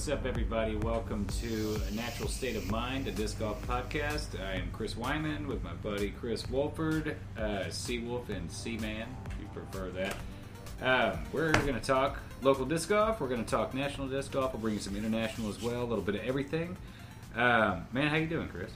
[0.00, 0.76] what's up, everybody?
[0.76, 4.28] Welcome to A Natural State of Mind, a disc golf podcast.
[4.42, 9.46] I am Chris Wyman with my buddy Chris Wolford, uh, Seawolf and Seaman, if you
[9.52, 10.16] prefer that.
[10.80, 13.20] Um, we're going to talk local disc golf.
[13.20, 14.54] We're going to talk national disc golf.
[14.54, 16.78] We'll bring you some international as well, a little bit of everything.
[17.36, 18.70] Um, man, how you doing, Chris?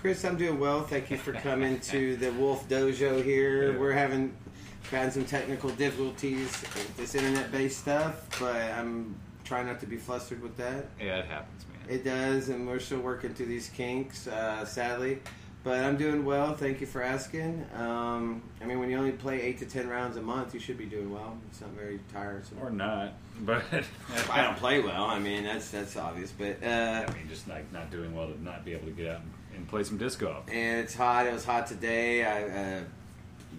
[0.00, 0.82] Chris, I'm doing well.
[0.82, 3.70] Thank you for coming to the Wolf Dojo here.
[3.70, 3.78] Yeah.
[3.78, 4.34] We're having
[4.90, 10.42] had some technical difficulties with this internet-based stuff, but I'm trying not to be flustered
[10.42, 10.86] with that.
[11.00, 11.94] Yeah, it happens, man.
[11.94, 15.20] It does, and we're still working through these kinks, uh, sadly.
[15.62, 16.54] But I'm doing well.
[16.54, 17.64] Thank you for asking.
[17.74, 20.76] Um, I mean, when you only play eight to ten rounds a month, you should
[20.76, 21.38] be doing well.
[21.50, 22.58] It's not very tiresome.
[22.60, 23.62] or not, but
[24.30, 25.04] I don't play well.
[25.04, 26.32] I mean, that's that's obvious.
[26.36, 29.06] But uh, I mean, just like not doing well to not be able to get
[29.06, 30.44] out and, and play some disc golf.
[30.50, 31.26] and it's hot.
[31.26, 32.24] It was hot today.
[32.26, 32.80] I uh,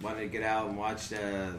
[0.03, 1.53] wanted to get out and watch the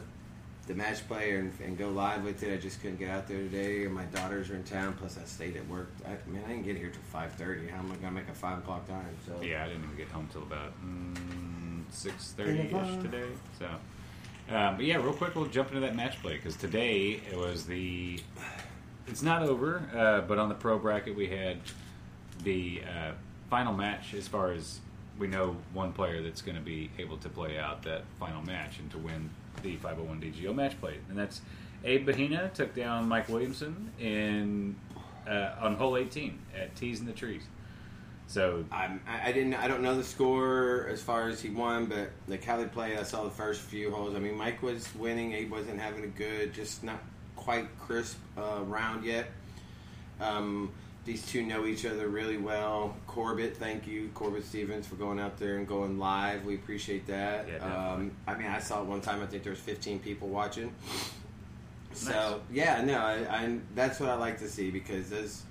[0.67, 2.53] the match play and, and go live with it.
[2.53, 3.87] I just couldn't get out there today.
[3.87, 4.93] My daughters are in town.
[4.99, 5.89] Plus, I stayed at work.
[6.05, 7.67] I, I mean, I didn't get here till five thirty.
[7.67, 9.07] How am I gonna make a five o'clock time?
[9.25, 13.29] So Yeah, I didn't even get home till about mm, six thirty ish today.
[13.57, 13.65] So,
[14.53, 17.65] um, but yeah, real quick, we'll jump into that match play because today it was
[17.65, 18.19] the.
[19.07, 21.59] It's not over, uh, but on the pro bracket we had
[22.43, 23.11] the uh,
[23.49, 24.13] final match.
[24.13, 24.81] As far as
[25.17, 28.79] we know, one player that's going to be able to play out that final match
[28.79, 29.29] and to win
[29.63, 31.41] the 501 DGO match play, and that's
[31.83, 34.75] Abe Bahina took down Mike Williamson in
[35.27, 37.43] uh, on hole 18 at Tees in the Trees.
[38.27, 39.53] So I'm, I I didn't.
[39.53, 43.03] I don't know the score as far as he won, but the Cali play, I
[43.03, 44.15] saw the first few holes.
[44.15, 45.33] I mean, Mike was winning.
[45.33, 47.01] Abe wasn't having a good, just not
[47.37, 49.31] quite crisp uh, round yet.
[50.19, 50.71] Um,
[51.07, 52.95] these two know each other really well.
[53.07, 56.43] Corbett, thank you, Corbett Stevens, for going out there and going live.
[56.45, 57.47] We appreciate that.
[57.47, 59.23] Yeah, um, I mean, I saw it one time.
[59.23, 60.75] I think there was 15 people watching.
[61.93, 62.39] So Nice.
[62.51, 65.43] yeah, no, I, I that's what I like to see because those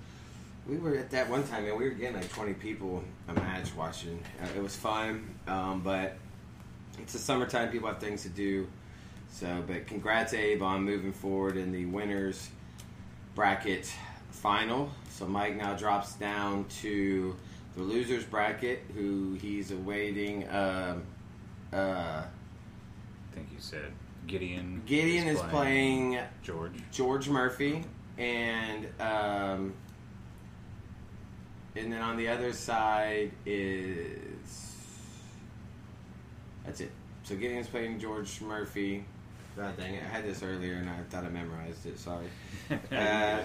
[0.67, 3.73] we were at that one time, and we were getting like 20 people a match
[3.75, 4.23] watching.
[4.41, 6.17] Uh, it was fun, um, but
[6.99, 7.71] it's the summertime.
[7.71, 8.67] People have things to do.
[9.31, 12.49] So, but congrats, Abe, on moving forward in the winners
[13.35, 13.91] bracket
[14.37, 14.89] final.
[15.09, 17.35] So Mike now drops down to
[17.75, 20.47] the losers bracket, who he's awaiting.
[20.49, 21.03] Um,
[21.73, 22.25] uh, I
[23.33, 23.91] think you said
[24.25, 24.81] Gideon.
[24.85, 26.73] Gideon is playing George.
[26.91, 27.83] George Murphy,
[28.17, 29.73] and um,
[31.75, 34.75] and then on the other side is
[36.65, 36.91] that's it.
[37.23, 39.05] So Gideon's playing George Murphy.
[39.55, 40.03] God dang it!
[40.03, 41.99] I had this earlier and I thought I memorized it.
[41.99, 42.27] Sorry.
[42.91, 43.39] Uh,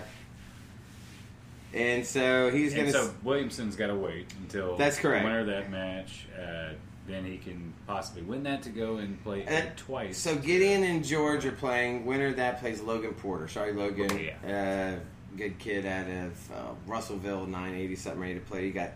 [1.74, 3.06] and so he's and gonna.
[3.06, 5.24] so Williamson's got to wait until That's correct.
[5.24, 6.26] winner of that match.
[6.38, 6.70] Uh,
[7.06, 10.16] then he can possibly win that to go and play Uh, twice.
[10.18, 12.06] So Gideon and George are playing.
[12.06, 13.48] Winner that plays Logan Porter.
[13.48, 14.30] Sorry, Logan.
[14.46, 14.98] Oh, Uh,
[15.36, 18.66] good kid out of uh, Russellville, 980 something ready to play.
[18.66, 18.92] You got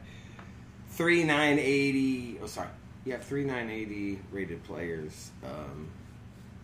[0.91, 2.38] three 980.
[2.42, 2.69] Oh, sorry.
[3.04, 5.88] You have three 980 rated players um,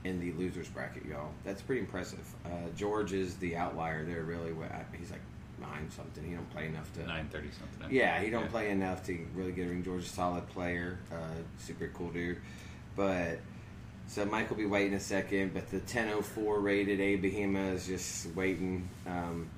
[0.05, 1.31] in the losers bracket, y'all.
[1.45, 2.19] That's pretty impressive.
[2.45, 4.22] Uh, George is the outlier there.
[4.22, 4.53] Really,
[4.99, 5.21] he's like
[5.62, 6.25] nine something.
[6.25, 7.06] He don't play enough to.
[7.06, 7.95] nine thirty something.
[7.97, 9.83] Yeah, he don't play enough to really get a ring.
[9.83, 11.17] George a solid player, uh,
[11.59, 12.39] super cool dude.
[12.97, 13.39] But
[14.06, 18.27] so Mike will be waiting a second, but the 1004 rated A Behema is just
[18.34, 18.89] waiting.
[19.06, 19.49] Um,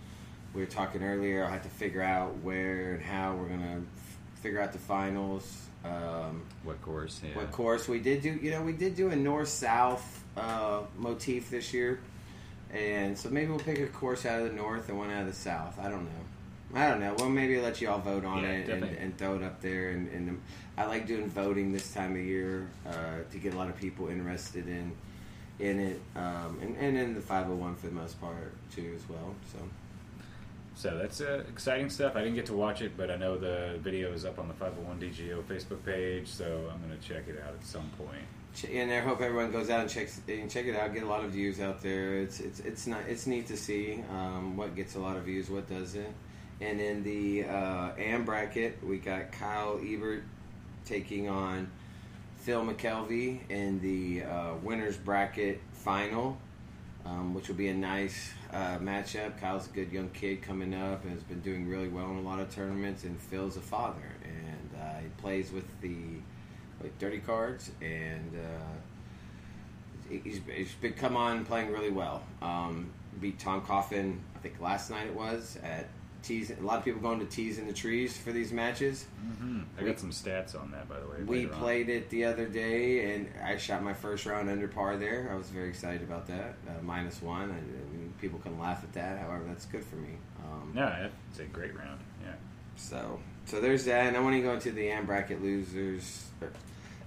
[0.55, 1.45] we were talking earlier.
[1.45, 5.63] I'll have to figure out where and how we're gonna f- figure out the finals.
[5.85, 7.21] Um, What course?
[7.23, 7.35] Yeah.
[7.37, 8.39] what course we did do?
[8.41, 11.99] You know, we did do a north south uh, motif this year,
[12.75, 15.27] and so maybe we'll pick a course out of the north and one out of
[15.29, 15.79] the south.
[15.79, 16.81] I don't know.
[16.81, 17.15] I don't know.
[17.19, 19.91] Well, maybe let you all vote on Yeah, it and, and throw it up there.
[19.91, 20.43] And, and
[20.77, 24.09] I like doing voting this time of year uh, to get a lot of people
[24.09, 24.93] interested in
[25.61, 29.37] in it, um, and, and in the 501 for the most part too as well.
[29.53, 29.59] So
[30.75, 32.17] So that's uh, exciting stuff.
[32.17, 34.55] I didn't get to watch it, but I know the video is up on the
[34.55, 38.27] 501 DGO Facebook page, so I'm going to check it out at some point.
[38.63, 40.95] And I hope everyone goes out and checks and check it out.
[40.95, 42.19] Get a lot of views out there.
[42.19, 45.51] It's it's it's not it's neat to see um, what gets a lot of views,
[45.51, 46.15] what doesn't.
[46.61, 50.23] And in the uh, AM bracket, we got Kyle Ebert
[50.85, 51.69] taking on
[52.39, 56.39] Phil McKelvey in the uh, winners bracket final,
[57.05, 59.41] um, which will be a nice uh, matchup.
[59.41, 62.23] Kyle's a good young kid coming up and has been doing really well in a
[62.23, 63.03] lot of tournaments.
[63.03, 65.97] And Phil's a father, and uh, he plays with the
[66.83, 72.23] like dirty cards, and uh, he's, he's been come on playing really well.
[72.43, 72.91] Um,
[73.21, 75.87] beat Tom Coffin, I think last night it was at
[76.23, 76.51] tees.
[76.51, 79.05] A lot of people going to tees in the trees for these matches.
[79.39, 81.17] hmm I We- got some stats on that, by the way.
[81.27, 81.61] We later on.
[81.61, 85.29] played it the other day, and I shot my first round under par there.
[85.33, 86.55] I was very excited about that.
[86.67, 87.51] Uh, minus one.
[87.51, 89.19] I, I mean, people can laugh at that.
[89.19, 90.11] However, that's good for me.
[90.45, 90.87] Um, No,
[91.31, 92.01] that's a great round.
[92.23, 92.33] Yeah.
[92.77, 96.27] So, so there's that, and I want to go into the AM bracket losers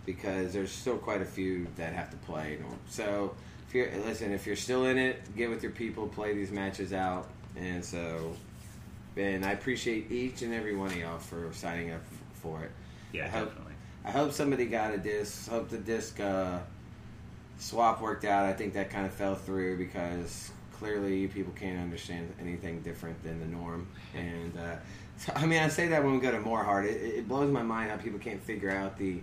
[0.08, 2.58] because there's still quite a few that have to play.
[2.90, 3.36] So,
[3.68, 6.94] if you're listen, if you're still in it, get with your people, play these matches
[6.94, 8.36] out, and so,
[9.18, 12.02] and I appreciate each and every one of y'all for signing up
[12.34, 12.72] for it.
[13.12, 13.74] Yeah, I hope- definitely.
[14.06, 15.50] I hope somebody got a disc.
[15.50, 16.60] Hope the disc uh,
[17.60, 18.46] swap worked out.
[18.46, 20.50] I think that kind of fell through because
[20.80, 23.86] clearly people can't understand anything different than the norm.
[24.16, 24.76] And uh,
[25.18, 27.64] so, I mean, I say that when we go to Moorheart, it, it blows my
[27.64, 29.20] mind how people can't figure out the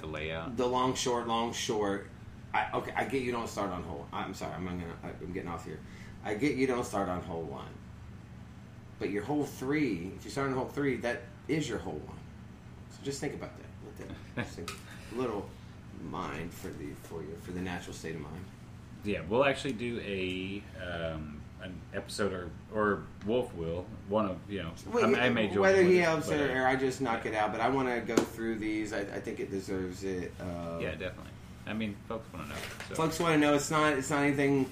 [0.00, 0.56] The layout.
[0.56, 2.08] the long short, long short.
[2.52, 4.06] I, okay, I get you don't start on hole.
[4.12, 5.78] I'm sorry, I'm gonna, I'm getting off here.
[6.24, 7.72] I get you don't start on hole one,
[8.98, 10.12] but your hole three.
[10.16, 12.18] If you start on hole three, that is your hole one.
[12.90, 13.66] So just think about that.
[14.06, 15.48] Let that just a little
[16.10, 18.44] mind for the for you for the natural state of mind.
[19.04, 24.62] Yeah, we'll actually do a um, an episode, or or Wolf will one of you
[24.62, 24.72] know.
[24.94, 27.52] I, I may join whether he helps it uh, or I just knock it out,
[27.52, 28.92] but I want to go through these.
[28.92, 30.32] I, I think it deserves it.
[30.40, 31.32] Uh, yeah, definitely.
[31.66, 32.60] I mean, folks want to know.
[32.88, 32.94] So.
[32.94, 34.70] Folks want to know it's not it's not anything.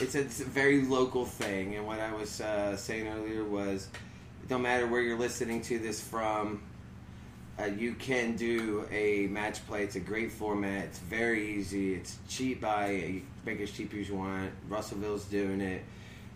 [0.00, 3.88] It's a, it's a very local thing, and what I was uh, saying earlier was,
[4.42, 6.62] it don't matter where you're listening to this from.
[7.58, 9.82] Uh, you can do a match play.
[9.82, 10.84] It's a great format.
[10.84, 11.94] It's very easy.
[11.94, 14.52] It's cheap by make it as cheap as you want.
[14.68, 15.82] Russellville's doing it.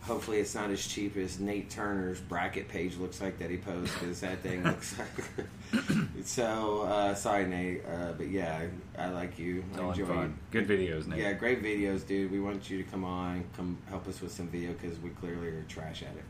[0.03, 3.95] Hopefully, it's not as cheap as Nate Turner's bracket page looks like that he posts
[3.95, 5.85] because that thing looks like.
[6.25, 8.67] so uh, sorry, Nate, uh, but yeah,
[8.99, 9.63] I, I like you.
[9.71, 10.19] It's I all in enjoy you.
[10.21, 10.39] fun.
[10.51, 11.21] Good videos, Nate.
[11.21, 12.33] Yeah, great videos, dude.
[12.33, 15.47] We want you to come on, come help us with some video because we clearly
[15.49, 16.25] are trash at it.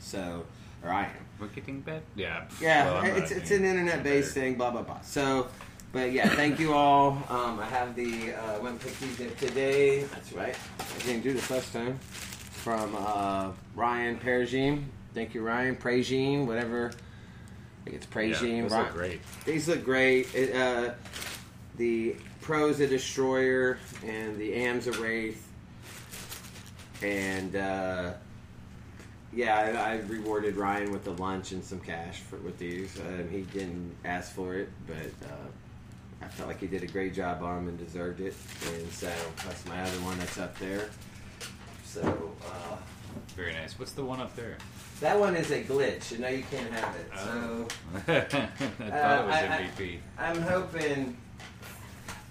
[0.00, 0.44] So,
[0.82, 1.10] or I am.
[1.38, 2.02] We're getting better.
[2.16, 2.44] Yeah.
[2.60, 4.56] Yeah, well, it's it's an internet-based thing.
[4.56, 5.00] Blah blah blah.
[5.02, 5.46] So,
[5.92, 7.10] but yeah, thank you all.
[7.28, 10.02] Um, I have the uh, went pick these up today.
[10.04, 10.56] That's right.
[10.80, 12.00] I didn't do this last time.
[12.62, 14.84] From uh, Ryan Perigine.
[15.14, 15.76] Thank you, Ryan.
[15.76, 16.88] Pragine, whatever.
[16.92, 18.56] I think it's Pragine.
[18.56, 19.20] Yeah, those Ri- look great.
[19.46, 20.34] these look great.
[20.34, 20.92] It, uh,
[21.78, 25.48] the Pro's a Destroyer and the Am's a Wraith.
[27.02, 28.12] And uh,
[29.32, 32.98] yeah, I, I rewarded Ryan with the lunch and some cash for with these.
[33.00, 35.48] Um, he didn't ask for it, but uh,
[36.20, 38.34] I felt like he did a great job on them and deserved it.
[38.74, 39.10] And so
[39.46, 40.90] that's my other one that's up there.
[41.92, 42.76] So uh,
[43.36, 43.78] Very nice.
[43.78, 44.56] What's the one up there?
[45.00, 46.12] that one is a glitch.
[46.12, 47.10] You know you can't have it.
[47.16, 47.68] So.
[47.94, 49.98] I thought it was Uh, I- MVP.
[50.18, 51.16] I'm hoping.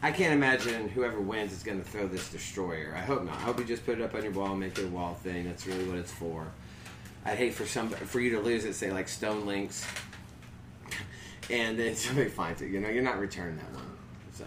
[0.01, 2.93] I can't imagine whoever wins is going to throw this destroyer.
[2.95, 3.35] I hope not.
[3.35, 5.15] I hope you just put it up on your wall, and make it a wall
[5.15, 5.43] thing.
[5.45, 6.47] That's really what it's for.
[7.25, 9.85] I'd hate for some for you to lose it, say like Stone Links,
[11.49, 12.69] and then somebody finds it.
[12.69, 13.83] You know, you're not returning that one.
[14.35, 14.45] So,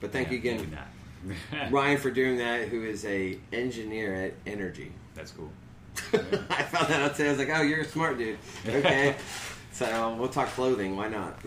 [0.00, 0.78] but thank Yeah, you again.
[1.70, 2.68] Ryan, for doing that.
[2.68, 4.90] Who is a engineer at Entergy.
[5.14, 5.50] That's cool.
[6.12, 7.28] I found that out today.
[7.28, 9.16] I was like, "Oh, you're a smart dude." Okay,
[9.72, 10.96] so we'll talk clothing.
[10.96, 11.38] Why not?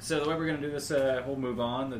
[0.00, 1.90] So the way we're going to do this, uh, we'll move on.
[1.90, 1.98] The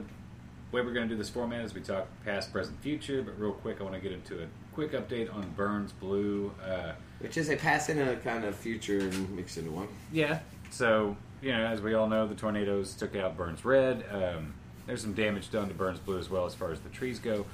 [0.70, 3.22] way we're going to do this format is we talk past, present, future.
[3.22, 6.52] But real quick, I want to get into a quick update on Burns Blue.
[6.62, 9.88] Uh, Which is a past and a kind of future and mix into one.
[10.12, 10.40] yeah.
[10.70, 14.04] So you know, as we all know, the tornadoes took out Burns Red.
[14.10, 14.54] Um,
[14.86, 17.46] there's some damage done to Burns Blue as well as far as the trees go.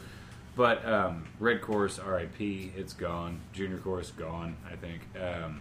[0.56, 3.40] But um, Red Course, RIP, it's gone.
[3.52, 5.02] Junior Course, gone, I think.
[5.16, 5.60] Um,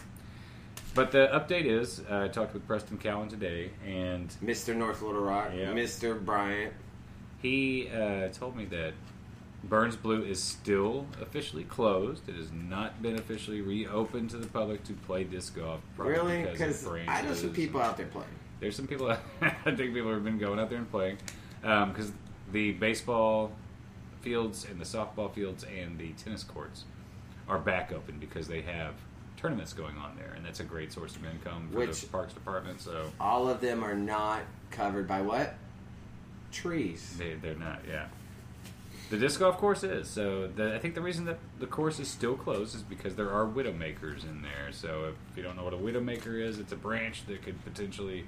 [0.96, 4.76] but the update is, uh, I talked with Preston Cowan today, and Mr.
[4.76, 5.72] North Little Rock, Yeah.
[5.74, 6.20] Mr.
[6.20, 6.74] Bryant.
[7.44, 8.94] He uh, told me that
[9.64, 12.28] Burns Blue is still officially closed.
[12.28, 15.82] It has not been officially reopened to the public to play disc golf.
[15.98, 16.44] Really?
[16.44, 18.28] because I know some people out there playing.
[18.60, 19.12] There's some people.
[19.42, 21.18] I think people have been going out there and playing
[21.68, 22.14] Um, because
[22.54, 23.52] the baseball
[24.22, 26.86] fields and the softball fields and the tennis courts
[27.50, 28.94] are back open because they have
[29.36, 32.34] tournaments going on there, and that's a great source of income for Which- the parks
[32.34, 32.80] department.
[32.80, 35.56] So All of them are not covered by what?
[36.54, 37.16] Trees.
[37.18, 38.08] They, they're not, yeah.
[39.10, 40.10] The disc golf course is.
[40.10, 43.30] So the, I think the reason that the course is still closed is because there
[43.32, 44.72] are widowmakers in there.
[44.72, 48.26] So if you don't know what a widowmaker is, it's a branch that could potentially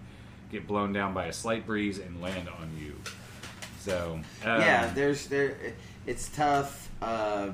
[0.51, 2.95] get blown down by a slight breeze and land on you.
[3.89, 5.57] So um, yeah, there's there.
[6.05, 6.91] It's tough.
[7.01, 7.49] Uh,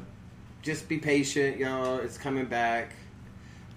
[0.61, 1.99] just be patient, y'all.
[1.99, 2.91] It's coming back.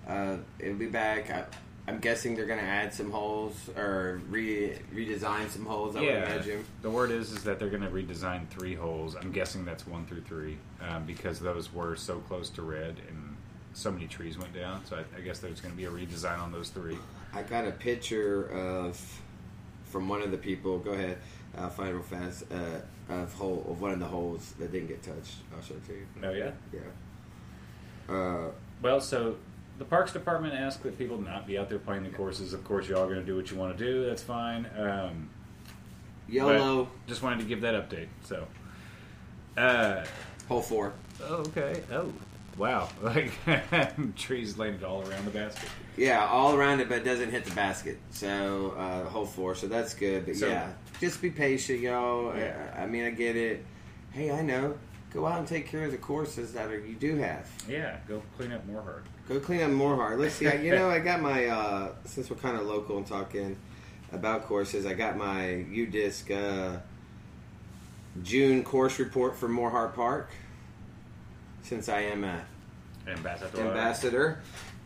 [0.08, 1.30] Uh, it'll be back.
[1.30, 1.44] I,
[1.86, 5.94] I'm guessing they're gonna add some holes or re, redesign some holes.
[5.94, 6.32] I would yeah.
[6.32, 6.64] imagine.
[6.82, 9.14] The word is is that they're going to redesign three holes.
[9.14, 13.36] I'm guessing that's one through three um, because those were so close to red and
[13.72, 14.84] so many trees went down.
[14.84, 16.98] So I, I guess there's going to be a redesign on those three.
[17.32, 19.00] I got a picture of
[19.84, 20.78] from one of the people.
[20.78, 21.18] Go ahead,
[21.56, 22.44] uh, find real fast.
[22.50, 25.36] Uh, of hole of one of the holes that didn't get touched.
[25.56, 26.06] I'll show it to you.
[26.22, 26.50] Oh yeah.
[26.74, 28.14] Yeah.
[28.14, 28.50] Uh,
[28.82, 29.36] Well, so
[29.78, 32.52] the Parks Department asked that people not be out there playing the courses.
[32.52, 34.04] Of course, you're all going to do what you want to do.
[34.06, 34.68] That's fine.
[34.76, 35.30] Um,
[36.28, 38.08] YOLO just wanted to give that update.
[38.24, 38.46] So,
[39.56, 40.04] uh,
[40.48, 40.92] hole four.
[41.24, 41.82] oh, okay.
[41.90, 42.12] Oh,
[42.58, 42.88] wow.
[43.02, 43.32] Like
[44.16, 45.68] trees landed all around the basket.
[45.96, 47.98] Yeah, all around it, but it doesn't hit the basket.
[48.10, 49.54] So uh, hole four.
[49.54, 50.26] So that's good.
[50.26, 52.36] But So- yeah, just be patient, y'all.
[52.36, 52.72] Yeah.
[52.76, 53.64] I, I mean, I get it.
[54.10, 54.76] Hey, I know.
[55.12, 57.50] Go out and take care of the courses that are, you do have.
[57.68, 59.04] Yeah, go clean up more hard.
[59.28, 60.18] Go clean up more hard.
[60.20, 60.46] Let's see.
[60.48, 63.56] I, you know, I got my uh, since we're kind of local and talking
[64.12, 64.84] about courses.
[64.84, 66.80] I got my UDisc uh,
[68.22, 70.30] June course report for Moorheart Park.
[71.62, 72.44] Since I am a
[73.06, 73.60] Ambassador.
[73.60, 74.40] ambassador,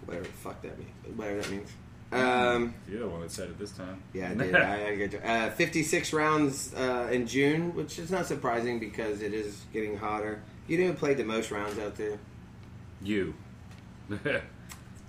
[0.04, 1.70] whatever the fuck that means, whatever that means.
[2.12, 4.02] Um, You're the one that said it this time.
[4.12, 4.54] yeah, I did.
[4.54, 9.32] I, I get uh, 56 rounds uh, in June, which is not surprising because it
[9.32, 10.42] is getting hotter.
[10.68, 12.18] You didn't play the most rounds out there?
[13.02, 13.34] you.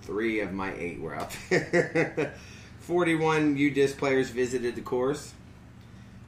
[0.02, 2.34] Three of my eight were out there.
[2.80, 5.32] 41 UDisc players visited the course.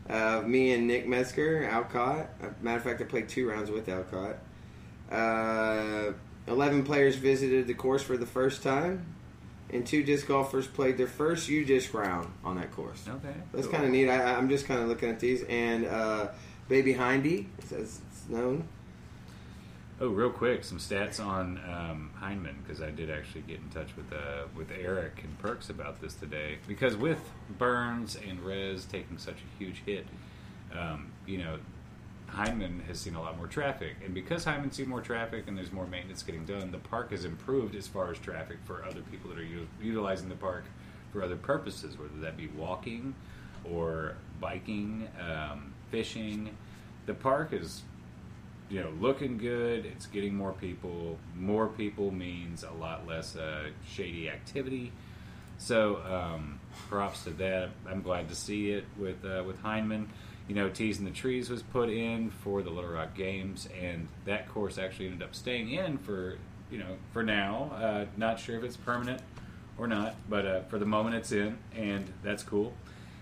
[0.09, 2.29] Uh, me and Nick Metzger, Alcott.
[2.43, 4.37] Uh, matter of fact, I played two rounds with Alcott.
[5.11, 6.13] Uh,
[6.47, 9.05] 11 players visited the course for the first time.
[9.71, 13.05] And two disc golfers played their first UDisc round on that course.
[13.09, 13.35] okay.
[13.53, 13.75] That's cool.
[13.75, 14.09] kind of neat.
[14.09, 15.43] I, I'm just kind of looking at these.
[15.49, 16.29] And uh,
[16.69, 18.69] Baby Hindy, as it's known.
[19.99, 23.97] Oh, real quick, some stats on um, Hindman because I did actually get in touch
[23.97, 26.59] with uh, with Eric and Perks about this today.
[26.69, 27.19] Because with
[27.59, 30.07] Burns and Rez taking such a huge hit,
[30.79, 31.59] um, you know,
[32.37, 35.73] Hindman has seen a lot more traffic, and because Hindman's seen more traffic and there's
[35.73, 39.31] more maintenance getting done, the park has improved as far as traffic for other people
[39.31, 40.65] that are u- utilizing the park
[41.13, 43.15] for other purposes, whether that be walking
[43.65, 46.55] or biking, um, fishing.
[47.07, 47.83] The park is
[48.69, 49.87] you know, looking good.
[49.87, 51.19] It's getting more people.
[51.37, 54.93] More people means a lot less uh, shady activity.
[55.59, 57.71] So, um, props to that.
[57.89, 60.09] I'm glad to see it with uh, with Hindman.
[60.49, 64.09] You know, Tees in the Trees was put in for the Little Rock Games, and
[64.27, 66.39] that course actually ended up staying in for
[66.71, 67.71] you know for now.
[67.75, 69.23] Uh, not sure if it's permanent
[69.79, 72.73] or not, but uh, for the moment it's in, and that's cool.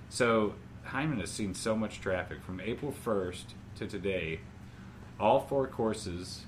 [0.09, 0.55] So
[0.87, 3.45] Hindman has seen so much traffic from April 1st
[3.77, 4.41] to today.
[5.19, 6.43] All four courses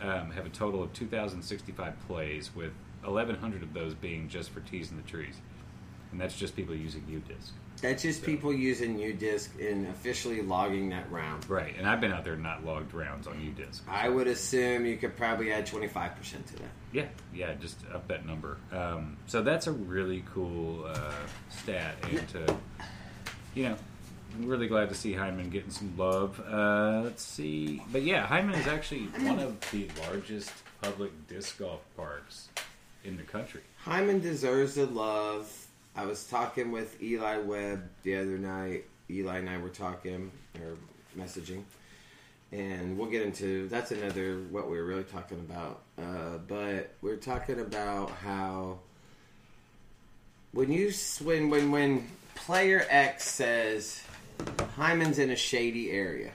[0.00, 2.72] um, have a total of 2,065 plays, with
[3.02, 5.36] 1,100 of those being just for Tees in the Trees,
[6.12, 7.50] and that's just people using UDisc.
[7.80, 11.48] That's just people using UDisc and officially logging that round.
[11.48, 13.80] Right, and I've been out there not logged rounds on UDisc.
[13.88, 16.62] I would assume you could probably add 25% to that.
[16.92, 18.58] Yeah, yeah, just up that number.
[18.72, 21.12] Um, so that's a really cool uh,
[21.48, 22.56] stat, and to
[23.54, 23.76] you know,
[24.34, 26.40] I'm really glad to see Hindman getting some love.
[26.40, 31.80] Uh, let's see, but yeah, Hindman is actually one of the largest public disc golf
[31.96, 32.48] parks
[33.04, 33.62] in the country.
[33.84, 35.66] Hindman deserves the love.
[35.96, 38.84] I was talking with Eli Webb the other night.
[39.10, 40.30] Eli and I were talking
[40.60, 40.76] or
[41.18, 41.64] messaging,
[42.52, 45.80] and we'll get into that's another what we were really talking about.
[45.98, 48.78] Uh, but we're talking about how
[50.52, 50.92] when you
[51.22, 52.06] when when when
[52.36, 54.02] player X says
[54.76, 56.30] Hindman's in a shady area,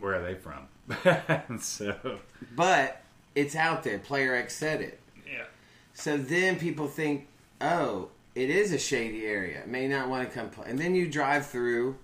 [0.00, 1.58] Where are they from?
[1.60, 2.18] so
[2.56, 3.02] but
[3.34, 3.98] it's out there.
[3.98, 4.98] Player X said it.
[5.26, 5.44] yeah,
[5.92, 7.26] So then people think,
[7.60, 9.62] oh, it is a shady area.
[9.66, 10.66] May not want to come play.
[10.68, 11.96] And then you drive through,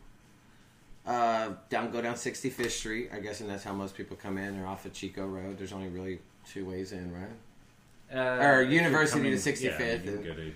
[1.06, 3.10] uh, down, go down 65th Street.
[3.12, 4.58] I guess, and that's how most people come in.
[4.60, 5.58] Or off of Chicot Road.
[5.58, 8.16] There's only really two ways in, right?
[8.16, 10.52] uh, Or University to 65th Yeah, and- go to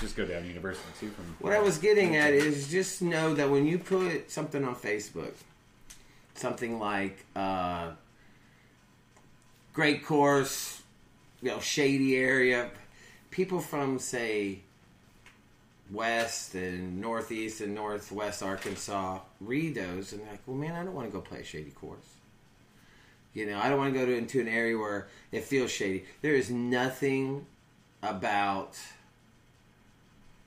[0.00, 1.08] just go down University too.
[1.10, 4.74] From What I was getting at is just know that when you put something on
[4.74, 5.32] Facebook,
[6.34, 7.92] something like uh,
[9.72, 10.82] great course,
[11.40, 12.70] you know, shady area,
[13.30, 14.60] people from say
[15.90, 21.08] west and northeast and northwest Arkansas read those and like, well, man, I don't want
[21.08, 22.16] to go play shady course.
[23.34, 26.06] You know, I don't want to go to, into an area where it feels shady.
[26.22, 27.46] There is nothing
[28.02, 28.78] about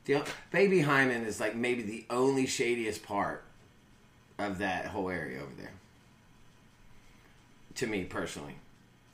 [0.05, 3.43] the Baby Hindman is like maybe the only shadiest part
[4.39, 5.73] of that whole area over there.
[7.75, 8.55] To me personally,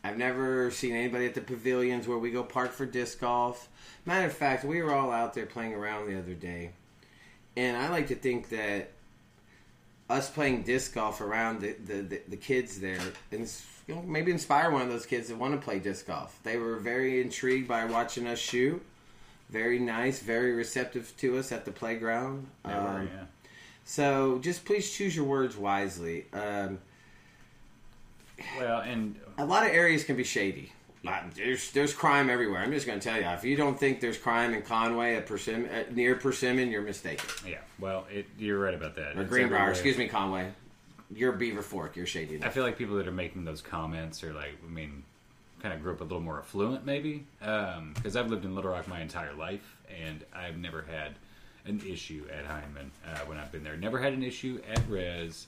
[0.05, 3.67] I've never seen anybody at the pavilions where we go park for disc golf.
[4.05, 6.73] Matter of fact, we were all out there playing around the other day,
[7.57, 8.91] and I like to think that
[10.07, 12.99] us playing disc golf around the, the, the, the kids there
[13.31, 13.51] and
[13.87, 16.39] you know, maybe inspire one of those kids that want to play disc golf.
[16.43, 18.83] They were very intrigued by watching us shoot.
[19.49, 22.45] Very nice, very receptive to us at the playground.
[22.63, 23.23] Were, Um, yeah.
[23.83, 26.25] So just please choose your words wisely.
[26.31, 26.79] Um,
[28.59, 30.71] Well, and a lot of areas can be shady.
[31.07, 32.61] Uh, There's there's crime everywhere.
[32.61, 33.27] I'm just going to tell you.
[33.27, 37.29] If you don't think there's crime in Conway at Persimmon, at, near Persimmon, you're mistaken.
[37.47, 39.15] yeah, well, it, you're right about that.
[39.15, 40.51] Or It's Greenbrier, excuse me, Conway.
[41.13, 41.95] You're Beaver Fork.
[41.95, 42.43] You're shady.
[42.43, 45.03] I feel like people that are making those comments are like, I mean,
[45.61, 47.23] kind of grew up a little more affluent, maybe.
[47.39, 51.11] Because I've lived in Little Rock my entire life, and I've never had
[51.65, 53.77] an issue at Hindman uh, when I've been there.
[53.77, 55.45] Never had an issue at Res.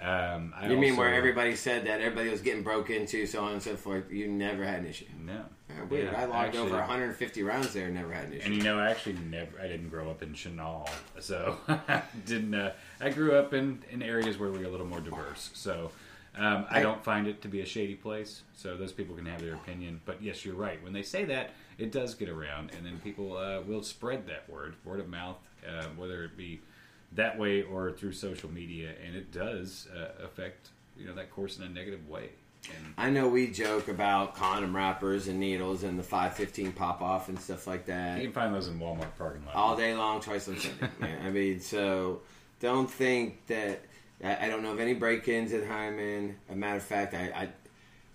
[0.00, 3.42] Um, I You mean also- where everybody said that everybody was getting broke into, so
[3.42, 4.10] on and so forth?
[4.10, 5.06] You never had an issue.
[5.24, 5.44] No.
[5.70, 6.12] Yeah, weird.
[6.12, 8.46] Yeah, I logged actually- over 150 rounds there, never had an issue.
[8.46, 9.58] And you know, I actually never.
[9.60, 10.88] I didn't grow up in Chenal,
[11.18, 12.54] so I didn't.
[12.54, 15.50] Uh, I grew up in, in areas where we were a little more diverse.
[15.54, 15.90] So
[16.36, 18.42] um, I, I- don't find it to be a shady place.
[18.54, 20.00] So those people can have their opinion.
[20.04, 20.82] But yes, you're right.
[20.84, 24.48] When they say that, it does get around, and then people uh, will spread that
[24.48, 26.60] word, word of mouth, uh, whether it be
[27.12, 31.58] that way or through social media, and it does uh, affect you know that course
[31.58, 32.30] in a negative way.
[32.74, 37.28] And I know we joke about condom wrappers and needles and the 515 pop off
[37.28, 38.18] and stuff like that.
[38.18, 39.54] you can find those in Walmart parking lot.
[39.54, 40.88] all day long, twice on Sunday.
[40.98, 41.22] man.
[41.26, 42.22] I mean, so
[42.60, 43.82] don't think that.
[44.24, 46.36] I, I don't know of any break-ins at Hindman.
[46.48, 47.48] A matter of fact, I, I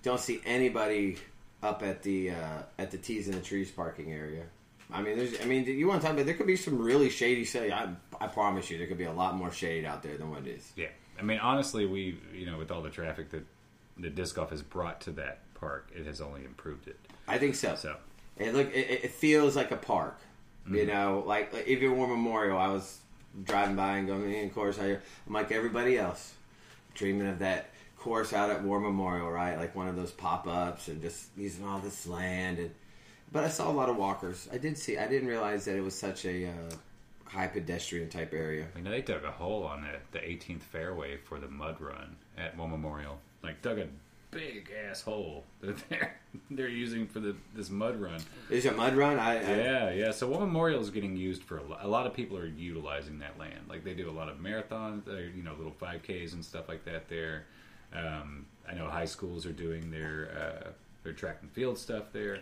[0.01, 1.17] don't see anybody
[1.61, 4.43] up at the uh, at the Tees in the Trees parking area.
[4.91, 5.39] I mean, there's.
[5.41, 6.25] I mean, you want to talk about?
[6.25, 7.45] There could be some really shady.
[7.45, 10.29] Say, I, I promise you, there could be a lot more shade out there than
[10.29, 10.71] what it is.
[10.75, 10.87] Yeah,
[11.19, 13.45] I mean, honestly, we you know with all the traffic that
[13.97, 16.99] the disc golf has brought to that park, it has only improved it.
[17.27, 17.75] I think so.
[17.75, 17.95] So
[18.37, 20.19] It look, it, it feels like a park.
[20.67, 20.87] You mm-hmm.
[20.87, 22.57] know, like, like even War Memorial.
[22.57, 22.99] I was
[23.43, 26.33] driving by and going, and of course, I, I'm like everybody else,
[26.93, 29.57] dreaming of that course out at War Memorial, right?
[29.57, 32.59] Like one of those pop ups and just using all this land.
[32.59, 32.71] And
[33.31, 34.47] but I saw a lot of walkers.
[34.51, 34.97] I did see.
[34.97, 36.75] I didn't realize that it was such a uh,
[37.25, 38.67] high pedestrian type area.
[38.75, 42.15] I know they dug a hole on the, the 18th fairway for the mud run
[42.37, 43.19] at War Memorial.
[43.43, 43.87] Like dug a
[44.31, 46.15] big ass hole that they're
[46.49, 48.21] they're using for the this mud run.
[48.49, 49.19] Is it mud run?
[49.19, 50.11] I, I Yeah, yeah.
[50.11, 51.79] So War Memorial is getting used for a lot.
[51.83, 53.61] A lot of people are utilizing that land.
[53.69, 56.85] Like they do a lot of marathons, uh, you know, little 5Ks and stuff like
[56.85, 57.09] that.
[57.09, 57.45] There,
[57.93, 60.69] um, I know high schools are doing their uh,
[61.03, 62.39] their track and field stuff there.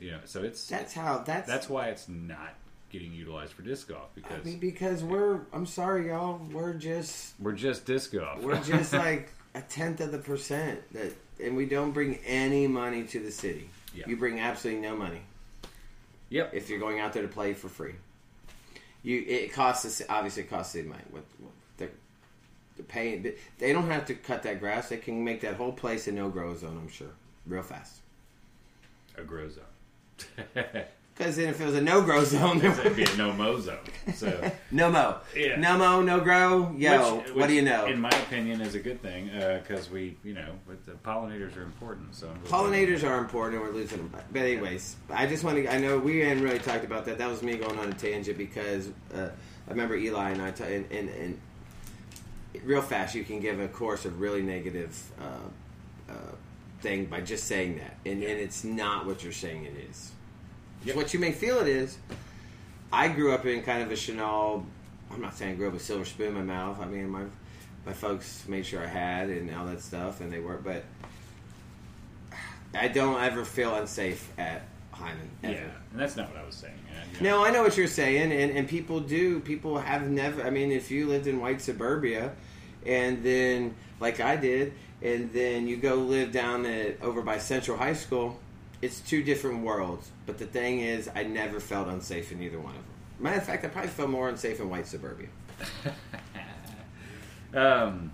[0.00, 1.18] Know, so it's that's how.
[1.18, 2.54] That's that's why it's not
[2.90, 5.40] getting utilized for disc golf I because mean, because we're.
[5.52, 6.40] I'm sorry, y'all.
[6.52, 8.42] We're just we're just disc golf.
[8.42, 13.04] We're just like a tenth of the percent that, and we don't bring any money
[13.04, 13.70] to the city.
[13.94, 14.04] Yeah.
[14.06, 15.20] You bring absolutely no money
[16.28, 16.52] yep.
[16.54, 17.94] if you're going out there to play for free.
[19.02, 21.02] You it costs us obviously it costs the money.
[21.10, 21.90] What, what they're,
[22.76, 24.88] they're paying, but they don't have to cut that grass.
[24.88, 26.78] They can make that whole place a no grow zone.
[26.80, 27.12] I'm sure,
[27.46, 28.00] real fast.
[29.16, 29.64] a grow zone.
[31.16, 33.58] Because then if it was a no grow zone, there It'd be a no mo
[33.58, 33.78] zone.
[34.14, 35.56] So no mo, Yeah.
[35.56, 36.74] no mo, no grow.
[36.76, 37.86] Yo, Which- what which, do you know?
[37.86, 39.30] In my opinion, is a good thing
[39.62, 40.52] because we, you know,
[40.84, 42.14] the pollinators are important.
[42.14, 44.10] So Pollinators are important, and we're losing them.
[44.30, 45.72] But anyways, I just want to.
[45.72, 47.16] I know we hadn't really talked about that.
[47.16, 49.30] That was me going on a tangent because uh,
[49.66, 50.50] I remember Eli and I.
[50.50, 51.40] T- and, and, and
[52.62, 56.14] real fast, you can give a course of really negative uh, uh,
[56.82, 60.12] thing by just saying that, and, and it's not what you're saying it is.
[60.86, 60.96] Yep.
[60.96, 61.98] what you may feel it is.
[62.92, 64.64] I grew up in kind of a Chenal.
[65.10, 66.80] I'm not saying I grew up with silver spoon in my mouth.
[66.80, 67.24] I mean, my
[67.84, 70.56] my folks made sure I had and all that stuff, and they were.
[70.56, 70.84] But
[72.74, 75.28] I don't ever feel unsafe at Hindman.
[75.42, 75.54] Ever.
[75.54, 75.60] Yeah,
[75.92, 76.74] and that's not what I was saying.
[77.20, 77.38] know.
[77.38, 79.40] No, I know what you're saying, and, and people do.
[79.40, 80.42] People have never.
[80.42, 82.32] I mean, if you lived in white suburbia,
[82.84, 84.72] and then like I did,
[85.02, 88.38] and then you go live down at over by Central High School,
[88.82, 90.10] it's two different worlds.
[90.26, 92.84] But the thing is, I never felt unsafe in either one of them.
[93.18, 95.28] Matter of fact, I probably felt more unsafe in white suburbia.
[97.54, 98.12] Um,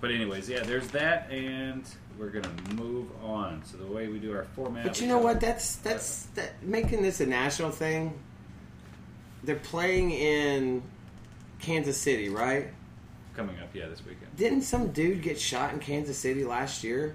[0.00, 1.84] but anyways, yeah, there's that, and
[2.18, 3.62] we're gonna move on.
[3.64, 4.84] So the way we do our format.
[4.84, 5.40] But you know what?
[5.40, 8.18] That's that's that making this a national thing.
[9.44, 10.82] They're playing in
[11.60, 12.68] Kansas City, right?
[13.36, 14.34] coming up, yeah, this weekend.
[14.36, 17.14] Didn't some dude get shot in Kansas City last year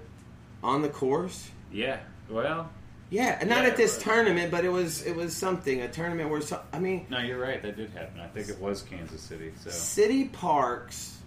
[0.62, 1.50] on the course?
[1.70, 1.98] Yeah,
[2.30, 2.70] well,
[3.10, 4.04] Yeah, and not Yeah, at this right.
[4.04, 7.38] tournament, but it was it was something a tournament where some, I mean, no, you're
[7.38, 7.60] right.
[7.62, 8.20] That did happen.
[8.20, 9.52] I think it was Kansas City.
[9.62, 11.18] So city parks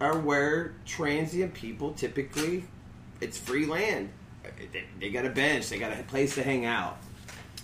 [0.00, 2.64] are where transient people typically
[3.20, 4.10] it's free land.
[4.72, 6.98] They, they got a bench, they got a place to hang out.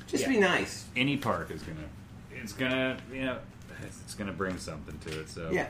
[0.07, 0.87] Just be nice.
[0.97, 1.79] any park is gonna,
[2.33, 3.39] it's gonna, you know,
[3.83, 5.29] it's, it's gonna bring something to it.
[5.29, 5.69] So Yeah.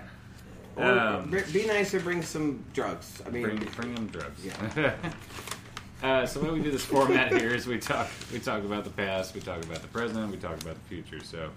[0.76, 3.20] Um, be nice or bring some drugs.
[3.26, 4.40] I mean, Bring, bring them drugs.
[4.44, 4.94] Yeah.
[6.02, 8.90] uh, so way we do this format here is we talk we talk about the
[8.90, 11.22] past, we talk about the present, we talk about the future.
[11.22, 11.50] So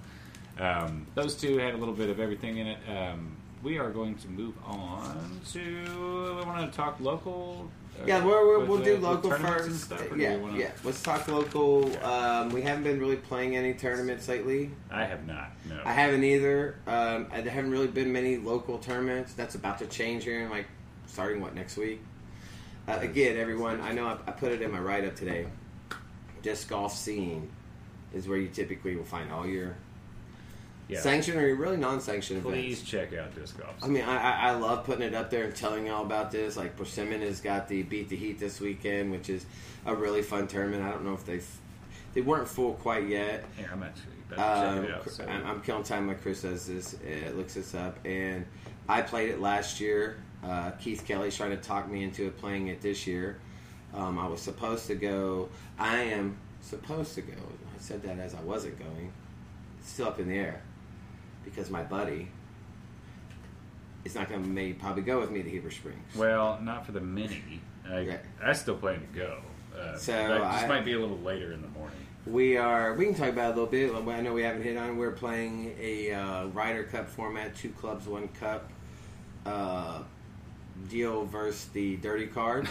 [0.60, 2.78] um, those two had a little bit of everything in it.
[2.90, 6.40] Um, we are going to move on to.
[6.44, 7.70] I want to talk local.
[7.98, 9.84] uh, yeah, we're, we'll uh, do local tournaments and first.
[9.86, 10.72] stuff, yeah, wanna- yeah.
[10.84, 11.90] Let's talk local.
[12.04, 14.72] Um, we haven't been really playing any tournaments lately.
[14.92, 15.52] I have not.
[15.70, 15.80] No.
[15.86, 16.76] I haven't either.
[16.88, 19.34] Um, I haven't really been many local tournaments.
[19.34, 20.66] That's about to change here in like
[21.08, 22.02] starting what next week.
[22.88, 25.48] Uh, again, everyone, I know I, I put it in my write up today.
[26.42, 27.50] Disc golf scene
[28.14, 29.76] is where you typically will find all your
[30.90, 31.00] yeah.
[31.00, 32.92] sanctioned or really non-sanctioned Please events.
[32.92, 33.74] check out disc golf.
[33.82, 36.58] I mean, I, I, I love putting it up there and telling y'all about this.
[36.58, 39.46] Like Persimmon has got the Beat the Heat this weekend, which is
[39.86, 40.84] a really fun tournament.
[40.84, 41.48] I don't know if they've
[42.14, 43.46] they weren't full quite yet.
[43.58, 45.10] Here, I'm actually Um, out.
[45.10, 45.24] So.
[45.24, 46.94] I'm, I'm killing time when Chris does this.
[47.06, 48.46] It looks this up, and
[48.90, 50.18] I played it last year.
[50.46, 53.38] Uh, Keith Kelly's trying to talk me into it playing it this year.
[53.94, 55.50] Um, I was supposed to go.
[55.78, 57.34] I am supposed to go.
[57.34, 59.12] I said that as I wasn't going.
[59.80, 60.62] It's still up in the air
[61.46, 62.30] because my buddy
[64.06, 66.16] is not going to maybe probably go with me to Heber Springs.
[66.16, 67.62] Well, not for the mini.
[67.88, 68.20] I, Okay.
[68.44, 69.38] I still plan to go.
[69.78, 71.98] Uh, So, I- might be a little later in the morning.
[72.26, 72.94] We are.
[72.94, 74.16] We can talk about it a little bit.
[74.16, 74.92] I know we haven't hit on.
[74.92, 74.94] it.
[74.94, 78.70] We're playing a uh, Ryder Cup format, two clubs, one cup
[79.46, 80.00] uh,
[80.90, 82.70] deal versus the Dirty Cards.